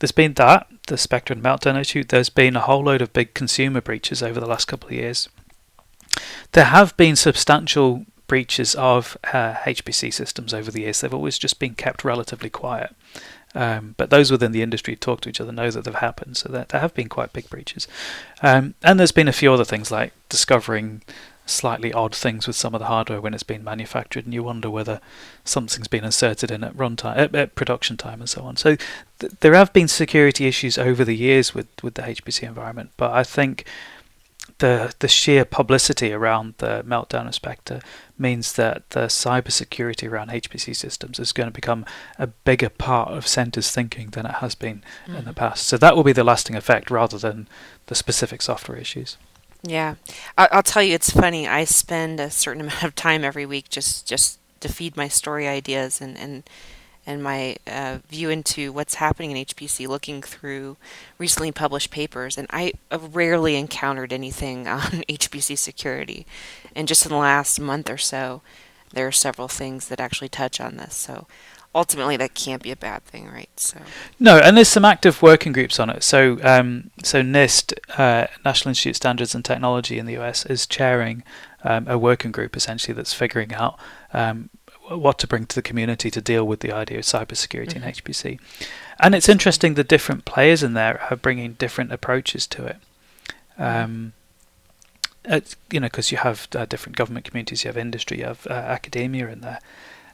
there's 0.00 0.12
been 0.12 0.34
that 0.34 0.66
the 0.88 0.98
Spectre 0.98 1.32
and 1.32 1.42
Meltdown 1.42 1.80
issue. 1.80 2.04
There's 2.04 2.30
been 2.30 2.56
a 2.56 2.60
whole 2.60 2.82
load 2.82 3.00
of 3.00 3.12
big 3.12 3.34
consumer 3.34 3.80
breaches 3.80 4.22
over 4.22 4.40
the 4.40 4.46
last 4.46 4.66
couple 4.66 4.88
of 4.88 4.94
years. 4.94 5.28
There 6.52 6.64
have 6.64 6.96
been 6.96 7.14
substantial 7.14 8.04
breaches 8.26 8.74
of 8.74 9.16
uh, 9.32 9.54
HPC 9.54 10.12
systems 10.12 10.52
over 10.52 10.70
the 10.70 10.82
years. 10.82 11.00
They've 11.00 11.14
always 11.14 11.38
just 11.38 11.58
been 11.58 11.74
kept 11.74 12.04
relatively 12.04 12.50
quiet. 12.50 12.94
Um, 13.58 13.96
but 13.96 14.10
those 14.10 14.30
within 14.30 14.52
the 14.52 14.62
industry 14.62 14.94
talk 14.94 15.20
to 15.22 15.28
each 15.28 15.40
other 15.40 15.50
know 15.50 15.68
that 15.68 15.82
they've 15.82 15.94
happened, 15.94 16.36
so 16.36 16.48
there, 16.48 16.66
there 16.68 16.80
have 16.80 16.94
been 16.94 17.08
quite 17.08 17.32
big 17.32 17.50
breaches. 17.50 17.88
Um, 18.40 18.74
and 18.84 19.00
there's 19.00 19.10
been 19.10 19.26
a 19.26 19.32
few 19.32 19.52
other 19.52 19.64
things 19.64 19.90
like 19.90 20.12
discovering 20.28 21.02
slightly 21.44 21.92
odd 21.92 22.14
things 22.14 22.46
with 22.46 22.54
some 22.54 22.72
of 22.72 22.78
the 22.78 22.86
hardware 22.86 23.20
when 23.20 23.34
it's 23.34 23.42
been 23.42 23.64
manufactured, 23.64 24.24
and 24.24 24.32
you 24.32 24.44
wonder 24.44 24.70
whether 24.70 25.00
something's 25.44 25.88
been 25.88 26.04
inserted 26.04 26.52
in 26.52 26.62
at 26.62 26.76
runtime, 26.76 27.16
at, 27.16 27.34
at 27.34 27.56
production 27.56 27.96
time, 27.96 28.20
and 28.20 28.30
so 28.30 28.42
on. 28.42 28.56
So 28.56 28.76
th- 29.18 29.32
there 29.40 29.54
have 29.54 29.72
been 29.72 29.88
security 29.88 30.46
issues 30.46 30.78
over 30.78 31.04
the 31.04 31.16
years 31.16 31.52
with 31.52 31.66
with 31.82 31.94
the 31.94 32.02
HPC 32.02 32.44
environment, 32.44 32.90
but 32.96 33.10
I 33.10 33.24
think 33.24 33.64
the 34.58 34.94
the 34.98 35.08
sheer 35.08 35.44
publicity 35.44 36.12
around 36.12 36.54
the 36.58 36.84
meltdown 36.86 37.26
of 37.26 37.34
Spectre 37.34 37.80
means 38.18 38.54
that 38.54 38.90
the 38.90 39.06
cybersecurity 39.06 40.10
around 40.10 40.30
HPC 40.30 40.74
systems 40.74 41.18
is 41.18 41.32
going 41.32 41.48
to 41.48 41.52
become 41.52 41.84
a 42.18 42.26
bigger 42.26 42.68
part 42.68 43.10
of 43.10 43.26
centers 43.26 43.70
thinking 43.70 44.10
than 44.10 44.26
it 44.26 44.36
has 44.36 44.54
been 44.54 44.82
mm. 45.06 45.18
in 45.18 45.24
the 45.24 45.30
mm. 45.30 45.36
past. 45.36 45.66
So 45.66 45.76
that 45.78 45.96
will 45.96 46.04
be 46.04 46.12
the 46.12 46.24
lasting 46.24 46.56
effect 46.56 46.90
rather 46.90 47.18
than 47.18 47.48
the 47.86 47.94
specific 47.94 48.42
software 48.42 48.78
issues. 48.78 49.16
Yeah, 49.62 49.96
I'll 50.36 50.62
tell 50.62 50.82
you, 50.82 50.94
it's 50.94 51.10
funny. 51.10 51.48
I 51.48 51.64
spend 51.64 52.20
a 52.20 52.30
certain 52.30 52.60
amount 52.66 52.84
of 52.84 52.94
time 52.94 53.24
every 53.24 53.46
week 53.46 53.68
just 53.68 54.06
just 54.06 54.38
to 54.60 54.68
feed 54.68 54.96
my 54.96 55.08
story 55.08 55.46
ideas 55.46 56.00
and 56.00 56.18
and 56.18 56.42
and 57.08 57.22
my 57.22 57.56
uh, 57.66 58.00
view 58.06 58.28
into 58.28 58.70
what's 58.70 58.96
happening 58.96 59.30
in 59.30 59.46
HPC, 59.46 59.88
looking 59.88 60.20
through 60.20 60.76
recently 61.16 61.50
published 61.50 61.90
papers, 61.90 62.36
and 62.36 62.46
I 62.50 62.74
have 62.90 63.16
rarely 63.16 63.56
encountered 63.56 64.12
anything 64.12 64.68
on 64.68 64.80
HPC 65.08 65.56
security. 65.56 66.26
And 66.76 66.86
just 66.86 67.06
in 67.06 67.10
the 67.10 67.16
last 67.16 67.58
month 67.58 67.88
or 67.88 67.96
so, 67.96 68.42
there 68.92 69.06
are 69.06 69.12
several 69.12 69.48
things 69.48 69.88
that 69.88 70.00
actually 70.00 70.28
touch 70.28 70.60
on 70.60 70.76
this. 70.76 70.94
So 70.94 71.26
ultimately 71.74 72.18
that 72.18 72.34
can't 72.34 72.62
be 72.62 72.70
a 72.70 72.76
bad 72.76 73.02
thing, 73.04 73.26
right? 73.26 73.48
So 73.56 73.78
no, 74.20 74.36
and 74.36 74.54
there's 74.54 74.68
some 74.68 74.84
active 74.84 75.22
working 75.22 75.52
groups 75.52 75.80
on 75.80 75.88
it. 75.88 76.02
So 76.02 76.38
um, 76.42 76.90
so 77.02 77.22
NIST, 77.22 77.72
uh, 77.98 78.26
National 78.44 78.70
Institute 78.70 78.92
of 78.92 78.96
Standards 78.96 79.34
and 79.34 79.42
Technology 79.42 79.98
in 79.98 80.04
the 80.04 80.18
US, 80.18 80.44
is 80.44 80.66
chairing 80.66 81.22
um, 81.64 81.88
a 81.88 81.96
working 81.96 82.32
group 82.32 82.54
essentially 82.54 82.92
that's 82.92 83.14
figuring 83.14 83.54
out 83.54 83.78
um, 84.12 84.50
what 84.90 85.18
to 85.18 85.26
bring 85.26 85.46
to 85.46 85.54
the 85.54 85.62
community 85.62 86.10
to 86.10 86.20
deal 86.20 86.46
with 86.46 86.60
the 86.60 86.72
idea 86.72 86.98
of 86.98 87.04
cybersecurity 87.04 87.74
mm-hmm. 87.74 87.84
in 87.84 87.92
HPC. 87.92 88.40
And 89.00 89.14
it's 89.14 89.28
interesting 89.28 89.74
the 89.74 89.84
different 89.84 90.24
players 90.24 90.62
in 90.62 90.74
there 90.74 91.00
are 91.10 91.16
bringing 91.16 91.54
different 91.54 91.92
approaches 91.92 92.46
to 92.48 92.66
it. 92.66 92.76
Mm-hmm. 93.58 93.62
Um, 93.84 94.12
you 95.70 95.80
know, 95.80 95.86
because 95.86 96.10
you 96.10 96.18
have 96.18 96.48
uh, 96.54 96.64
different 96.64 96.96
government 96.96 97.26
communities, 97.26 97.64
you 97.64 97.68
have 97.68 97.76
industry, 97.76 98.18
you 98.18 98.24
have 98.24 98.46
uh, 98.48 98.54
academia 98.54 99.28
in 99.28 99.42
there. 99.42 99.60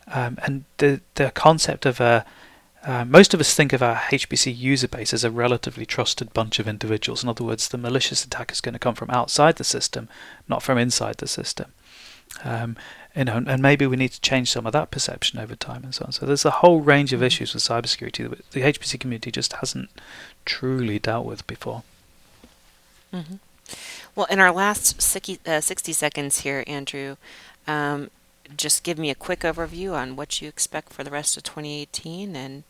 Um, 0.08 0.38
and 0.42 0.64
the 0.78 1.00
the 1.14 1.30
concept 1.30 1.86
of 1.86 2.00
a 2.00 2.26
uh, 2.84 3.04
most 3.04 3.32
of 3.32 3.40
us 3.40 3.54
think 3.54 3.72
of 3.72 3.82
our 3.82 3.96
HPC 3.96 4.54
user 4.56 4.88
base 4.88 5.14
as 5.14 5.24
a 5.24 5.30
relatively 5.30 5.86
trusted 5.86 6.34
bunch 6.34 6.58
of 6.58 6.68
individuals. 6.68 7.22
In 7.22 7.30
other 7.30 7.44
words, 7.44 7.68
the 7.68 7.78
malicious 7.78 8.24
attack 8.24 8.52
is 8.52 8.60
going 8.60 8.74
to 8.74 8.78
come 8.78 8.94
from 8.94 9.08
outside 9.08 9.56
the 9.56 9.64
system, 9.64 10.08
not 10.48 10.62
from 10.62 10.76
inside 10.76 11.16
the 11.16 11.26
system. 11.26 11.72
Um, 12.42 12.76
you 13.14 13.24
know, 13.24 13.44
and 13.46 13.62
maybe 13.62 13.86
we 13.86 13.96
need 13.96 14.10
to 14.10 14.20
change 14.20 14.50
some 14.50 14.66
of 14.66 14.72
that 14.72 14.90
perception 14.90 15.38
over 15.38 15.54
time 15.54 15.84
and 15.84 15.94
so 15.94 16.06
on. 16.06 16.12
So 16.12 16.26
there's 16.26 16.44
a 16.44 16.50
whole 16.50 16.80
range 16.80 17.12
of 17.12 17.18
mm-hmm. 17.18 17.26
issues 17.26 17.54
with 17.54 17.62
cybersecurity 17.62 18.28
that 18.28 18.50
the 18.50 18.62
HPC 18.62 18.98
community 18.98 19.30
just 19.30 19.52
hasn't 19.54 19.90
truly 20.44 20.98
dealt 20.98 21.24
with 21.24 21.46
before. 21.46 21.84
Mm-hmm. 23.12 23.36
Well, 24.16 24.26
in 24.26 24.40
our 24.40 24.52
last 24.52 25.00
60, 25.00 25.38
uh, 25.46 25.60
60 25.60 25.92
seconds 25.92 26.40
here, 26.40 26.64
Andrew, 26.66 27.16
um, 27.68 28.10
just 28.56 28.82
give 28.82 28.98
me 28.98 29.10
a 29.10 29.14
quick 29.14 29.40
overview 29.40 29.92
on 29.92 30.16
what 30.16 30.42
you 30.42 30.48
expect 30.48 30.92
for 30.92 31.04
the 31.04 31.10
rest 31.10 31.36
of 31.36 31.44
2018 31.44 32.34
and 32.36 32.64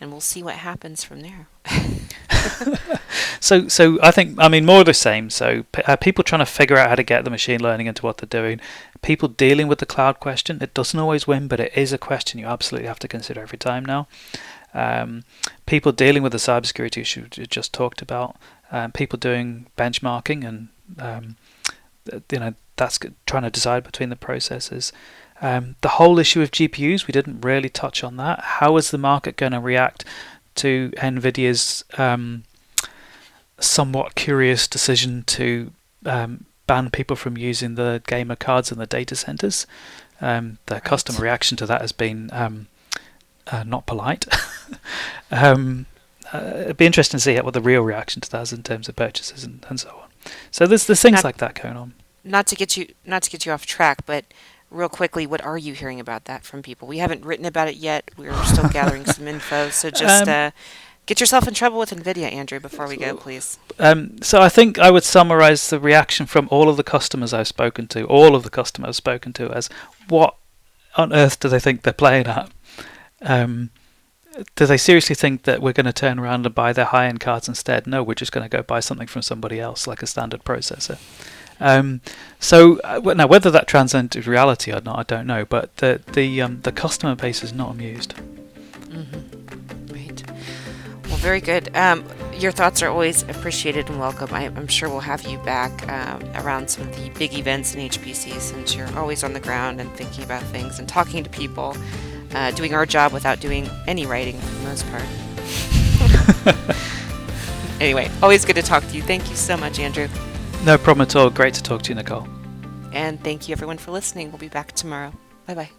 and 0.00 0.10
we'll 0.10 0.20
see 0.20 0.42
what 0.42 0.56
happens 0.56 1.04
from 1.04 1.22
there. 1.22 1.48
so, 3.40 3.66
so 3.68 3.98
I 4.02 4.10
think 4.10 4.36
I 4.38 4.48
mean 4.48 4.66
more 4.66 4.80
of 4.80 4.86
the 4.86 4.94
same. 4.94 5.30
So, 5.30 5.64
uh, 5.86 5.96
people 5.96 6.22
trying 6.22 6.40
to 6.40 6.46
figure 6.46 6.76
out 6.76 6.90
how 6.90 6.94
to 6.96 7.02
get 7.02 7.24
the 7.24 7.30
machine 7.30 7.62
learning 7.62 7.86
into 7.86 8.02
what 8.02 8.18
they're 8.18 8.28
doing. 8.42 8.60
People 9.02 9.28
dealing 9.28 9.68
with 9.68 9.78
the 9.78 9.86
cloud 9.86 10.20
question. 10.20 10.58
It 10.60 10.74
doesn't 10.74 10.98
always 10.98 11.26
win, 11.26 11.48
but 11.48 11.60
it 11.60 11.72
is 11.76 11.92
a 11.92 11.98
question 11.98 12.40
you 12.40 12.46
absolutely 12.46 12.88
have 12.88 12.98
to 13.00 13.08
consider 13.08 13.40
every 13.40 13.58
time 13.58 13.84
now. 13.84 14.08
Um, 14.74 15.24
people 15.64 15.92
dealing 15.92 16.22
with 16.22 16.32
the 16.32 16.38
cybersecurity 16.38 17.02
issue 17.02 17.26
you 17.34 17.46
just 17.46 17.72
talked 17.72 18.02
about. 18.02 18.36
Um, 18.70 18.92
people 18.92 19.18
doing 19.18 19.66
benchmarking 19.76 20.46
and 20.46 20.68
um, 20.98 21.36
you 22.30 22.38
know 22.38 22.54
that's 22.76 22.98
trying 23.26 23.44
to 23.44 23.50
decide 23.50 23.84
between 23.84 24.10
the 24.10 24.16
processes. 24.16 24.92
Um, 25.40 25.76
the 25.80 25.88
whole 25.88 26.18
issue 26.18 26.42
of 26.42 26.50
GPUs, 26.50 27.06
we 27.06 27.12
didn't 27.12 27.42
really 27.42 27.68
touch 27.68 28.02
on 28.02 28.16
that. 28.16 28.40
How 28.40 28.76
is 28.76 28.90
the 28.90 28.98
market 28.98 29.36
going 29.36 29.52
to 29.52 29.60
react 29.60 30.04
to 30.56 30.92
NVIDIA's 30.96 31.84
um, 31.98 32.44
somewhat 33.58 34.14
curious 34.14 34.66
decision 34.66 35.24
to 35.24 35.72
um, 36.04 36.46
ban 36.66 36.90
people 36.90 37.16
from 37.16 37.36
using 37.36 37.74
the 37.74 38.02
gamer 38.06 38.36
cards 38.36 38.72
in 38.72 38.78
the 38.78 38.86
data 38.86 39.16
centers? 39.16 39.66
Um, 40.20 40.58
the 40.66 40.74
right. 40.74 40.84
customer 40.84 41.20
reaction 41.20 41.56
to 41.58 41.66
that 41.66 41.80
has 41.80 41.92
been 41.92 42.30
um, 42.32 42.68
uh, 43.46 43.64
not 43.64 43.86
polite. 43.86 44.26
Um, 45.30 45.86
uh, 46.32 46.52
it'd 46.54 46.76
be 46.76 46.86
interesting 46.86 47.18
to 47.18 47.22
see 47.22 47.36
what 47.40 47.54
the 47.54 47.60
real 47.60 47.82
reaction 47.82 48.20
to 48.20 48.30
that 48.30 48.42
is 48.42 48.52
in 48.52 48.62
terms 48.62 48.88
of 48.88 48.96
purchases 48.96 49.44
and, 49.44 49.64
and 49.68 49.78
so 49.80 49.88
on. 49.88 50.08
So 50.50 50.66
there's 50.66 50.86
there's 50.86 51.02
things 51.02 51.16
not, 51.16 51.24
like 51.24 51.36
that 51.38 51.60
going 51.60 51.76
on. 51.76 51.94
Not 52.24 52.46
to 52.48 52.56
get 52.56 52.76
you 52.76 52.88
not 53.04 53.22
to 53.24 53.30
get 53.30 53.46
you 53.46 53.52
off 53.52 53.66
track, 53.66 54.06
but 54.06 54.24
real 54.70 54.88
quickly, 54.88 55.26
what 55.26 55.40
are 55.42 55.58
you 55.58 55.74
hearing 55.74 56.00
about 56.00 56.24
that 56.24 56.44
from 56.44 56.62
people? 56.62 56.88
We 56.88 56.98
haven't 56.98 57.24
written 57.24 57.46
about 57.46 57.68
it 57.68 57.76
yet. 57.76 58.10
We're 58.16 58.34
still 58.44 58.68
gathering 58.72 59.04
some 59.04 59.28
info. 59.28 59.70
So 59.70 59.90
just 59.90 60.22
um, 60.22 60.28
uh, 60.28 60.50
get 61.06 61.20
yourself 61.20 61.48
in 61.48 61.54
trouble 61.54 61.78
with 61.78 61.90
NVIDIA, 61.90 62.32
Andrew, 62.32 62.60
before 62.60 62.86
we 62.86 62.96
go, 62.96 63.16
please. 63.16 63.58
Um, 63.78 64.20
so 64.22 64.40
I 64.40 64.48
think 64.48 64.78
I 64.78 64.90
would 64.90 65.04
summarize 65.04 65.70
the 65.70 65.80
reaction 65.80 66.26
from 66.26 66.48
all 66.50 66.68
of 66.68 66.76
the 66.76 66.82
customers 66.82 67.32
I've 67.32 67.48
spoken 67.48 67.86
to, 67.88 68.04
all 68.04 68.34
of 68.34 68.42
the 68.42 68.50
customers 68.50 68.88
I've 68.88 68.96
spoken 68.96 69.32
to, 69.34 69.50
as 69.52 69.70
what 70.08 70.36
on 70.96 71.12
earth 71.12 71.40
do 71.40 71.48
they 71.48 71.60
think 71.60 71.82
they're 71.82 71.92
playing 71.92 72.26
at? 72.26 72.50
Um, 73.22 73.70
do 74.54 74.66
they 74.66 74.76
seriously 74.76 75.14
think 75.14 75.44
that 75.44 75.62
we're 75.62 75.72
going 75.72 75.86
to 75.86 75.92
turn 75.92 76.18
around 76.18 76.44
and 76.44 76.54
buy 76.54 76.72
their 76.72 76.84
high 76.84 77.06
end 77.06 77.20
cards 77.20 77.48
instead? 77.48 77.86
No, 77.86 78.02
we're 78.02 78.14
just 78.14 78.32
going 78.32 78.48
to 78.48 78.54
go 78.54 78.62
buy 78.62 78.80
something 78.80 79.06
from 79.06 79.22
somebody 79.22 79.60
else, 79.60 79.86
like 79.86 80.02
a 80.02 80.06
standard 80.06 80.44
processor. 80.44 80.98
Um, 81.58 82.02
so 82.38 82.78
uh, 82.80 83.00
now, 83.14 83.26
whether 83.26 83.50
that 83.50 83.66
transcends 83.66 84.12
to 84.12 84.30
reality 84.30 84.72
or 84.72 84.80
not, 84.82 84.98
I 84.98 85.02
don't 85.04 85.26
know. 85.26 85.46
But 85.46 85.76
the 85.78 86.02
the 86.12 86.42
um, 86.42 86.60
the 86.62 86.72
customer 86.72 87.14
base 87.14 87.42
is 87.42 87.52
not 87.52 87.70
amused. 87.70 88.14
Mm-hmm. 88.88 89.45
Very 91.26 91.40
good. 91.40 91.74
Um, 91.76 92.04
your 92.34 92.52
thoughts 92.52 92.82
are 92.84 92.88
always 92.88 93.24
appreciated 93.24 93.88
and 93.88 93.98
welcome. 93.98 94.32
I, 94.32 94.44
am 94.44 94.68
sure 94.68 94.88
we'll 94.88 95.00
have 95.00 95.22
you 95.22 95.38
back 95.38 95.72
um, 95.90 96.22
around 96.36 96.70
some 96.70 96.86
of 96.86 96.94
the 96.94 97.10
big 97.18 97.34
events 97.34 97.74
in 97.74 97.80
HPC 97.80 98.38
since 98.38 98.76
you're 98.76 98.96
always 98.96 99.24
on 99.24 99.32
the 99.32 99.40
ground 99.40 99.80
and 99.80 99.90
thinking 99.94 100.22
about 100.22 100.40
things 100.44 100.78
and 100.78 100.88
talking 100.88 101.24
to 101.24 101.30
people, 101.30 101.76
uh, 102.36 102.52
doing 102.52 102.74
our 102.74 102.86
job 102.86 103.12
without 103.12 103.40
doing 103.40 103.68
any 103.88 104.06
writing 104.06 104.38
for 104.38 104.54
the 104.54 104.62
most 104.62 104.86
part. 104.88 106.76
anyway, 107.80 108.08
always 108.22 108.44
good 108.44 108.54
to 108.54 108.62
talk 108.62 108.86
to 108.86 108.94
you. 108.94 109.02
Thank 109.02 109.28
you 109.28 109.34
so 109.34 109.56
much, 109.56 109.80
Andrew. 109.80 110.06
No 110.64 110.78
problem 110.78 111.08
at 111.08 111.16
all. 111.16 111.28
Great 111.28 111.54
to 111.54 111.62
talk 111.64 111.82
to 111.82 111.88
you, 111.88 111.96
Nicole. 111.96 112.28
And 112.92 113.20
thank 113.24 113.48
you, 113.48 113.52
everyone, 113.52 113.78
for 113.78 113.90
listening. 113.90 114.30
We'll 114.30 114.38
be 114.38 114.46
back 114.46 114.70
tomorrow. 114.74 115.12
Bye 115.48 115.54
bye. 115.54 115.70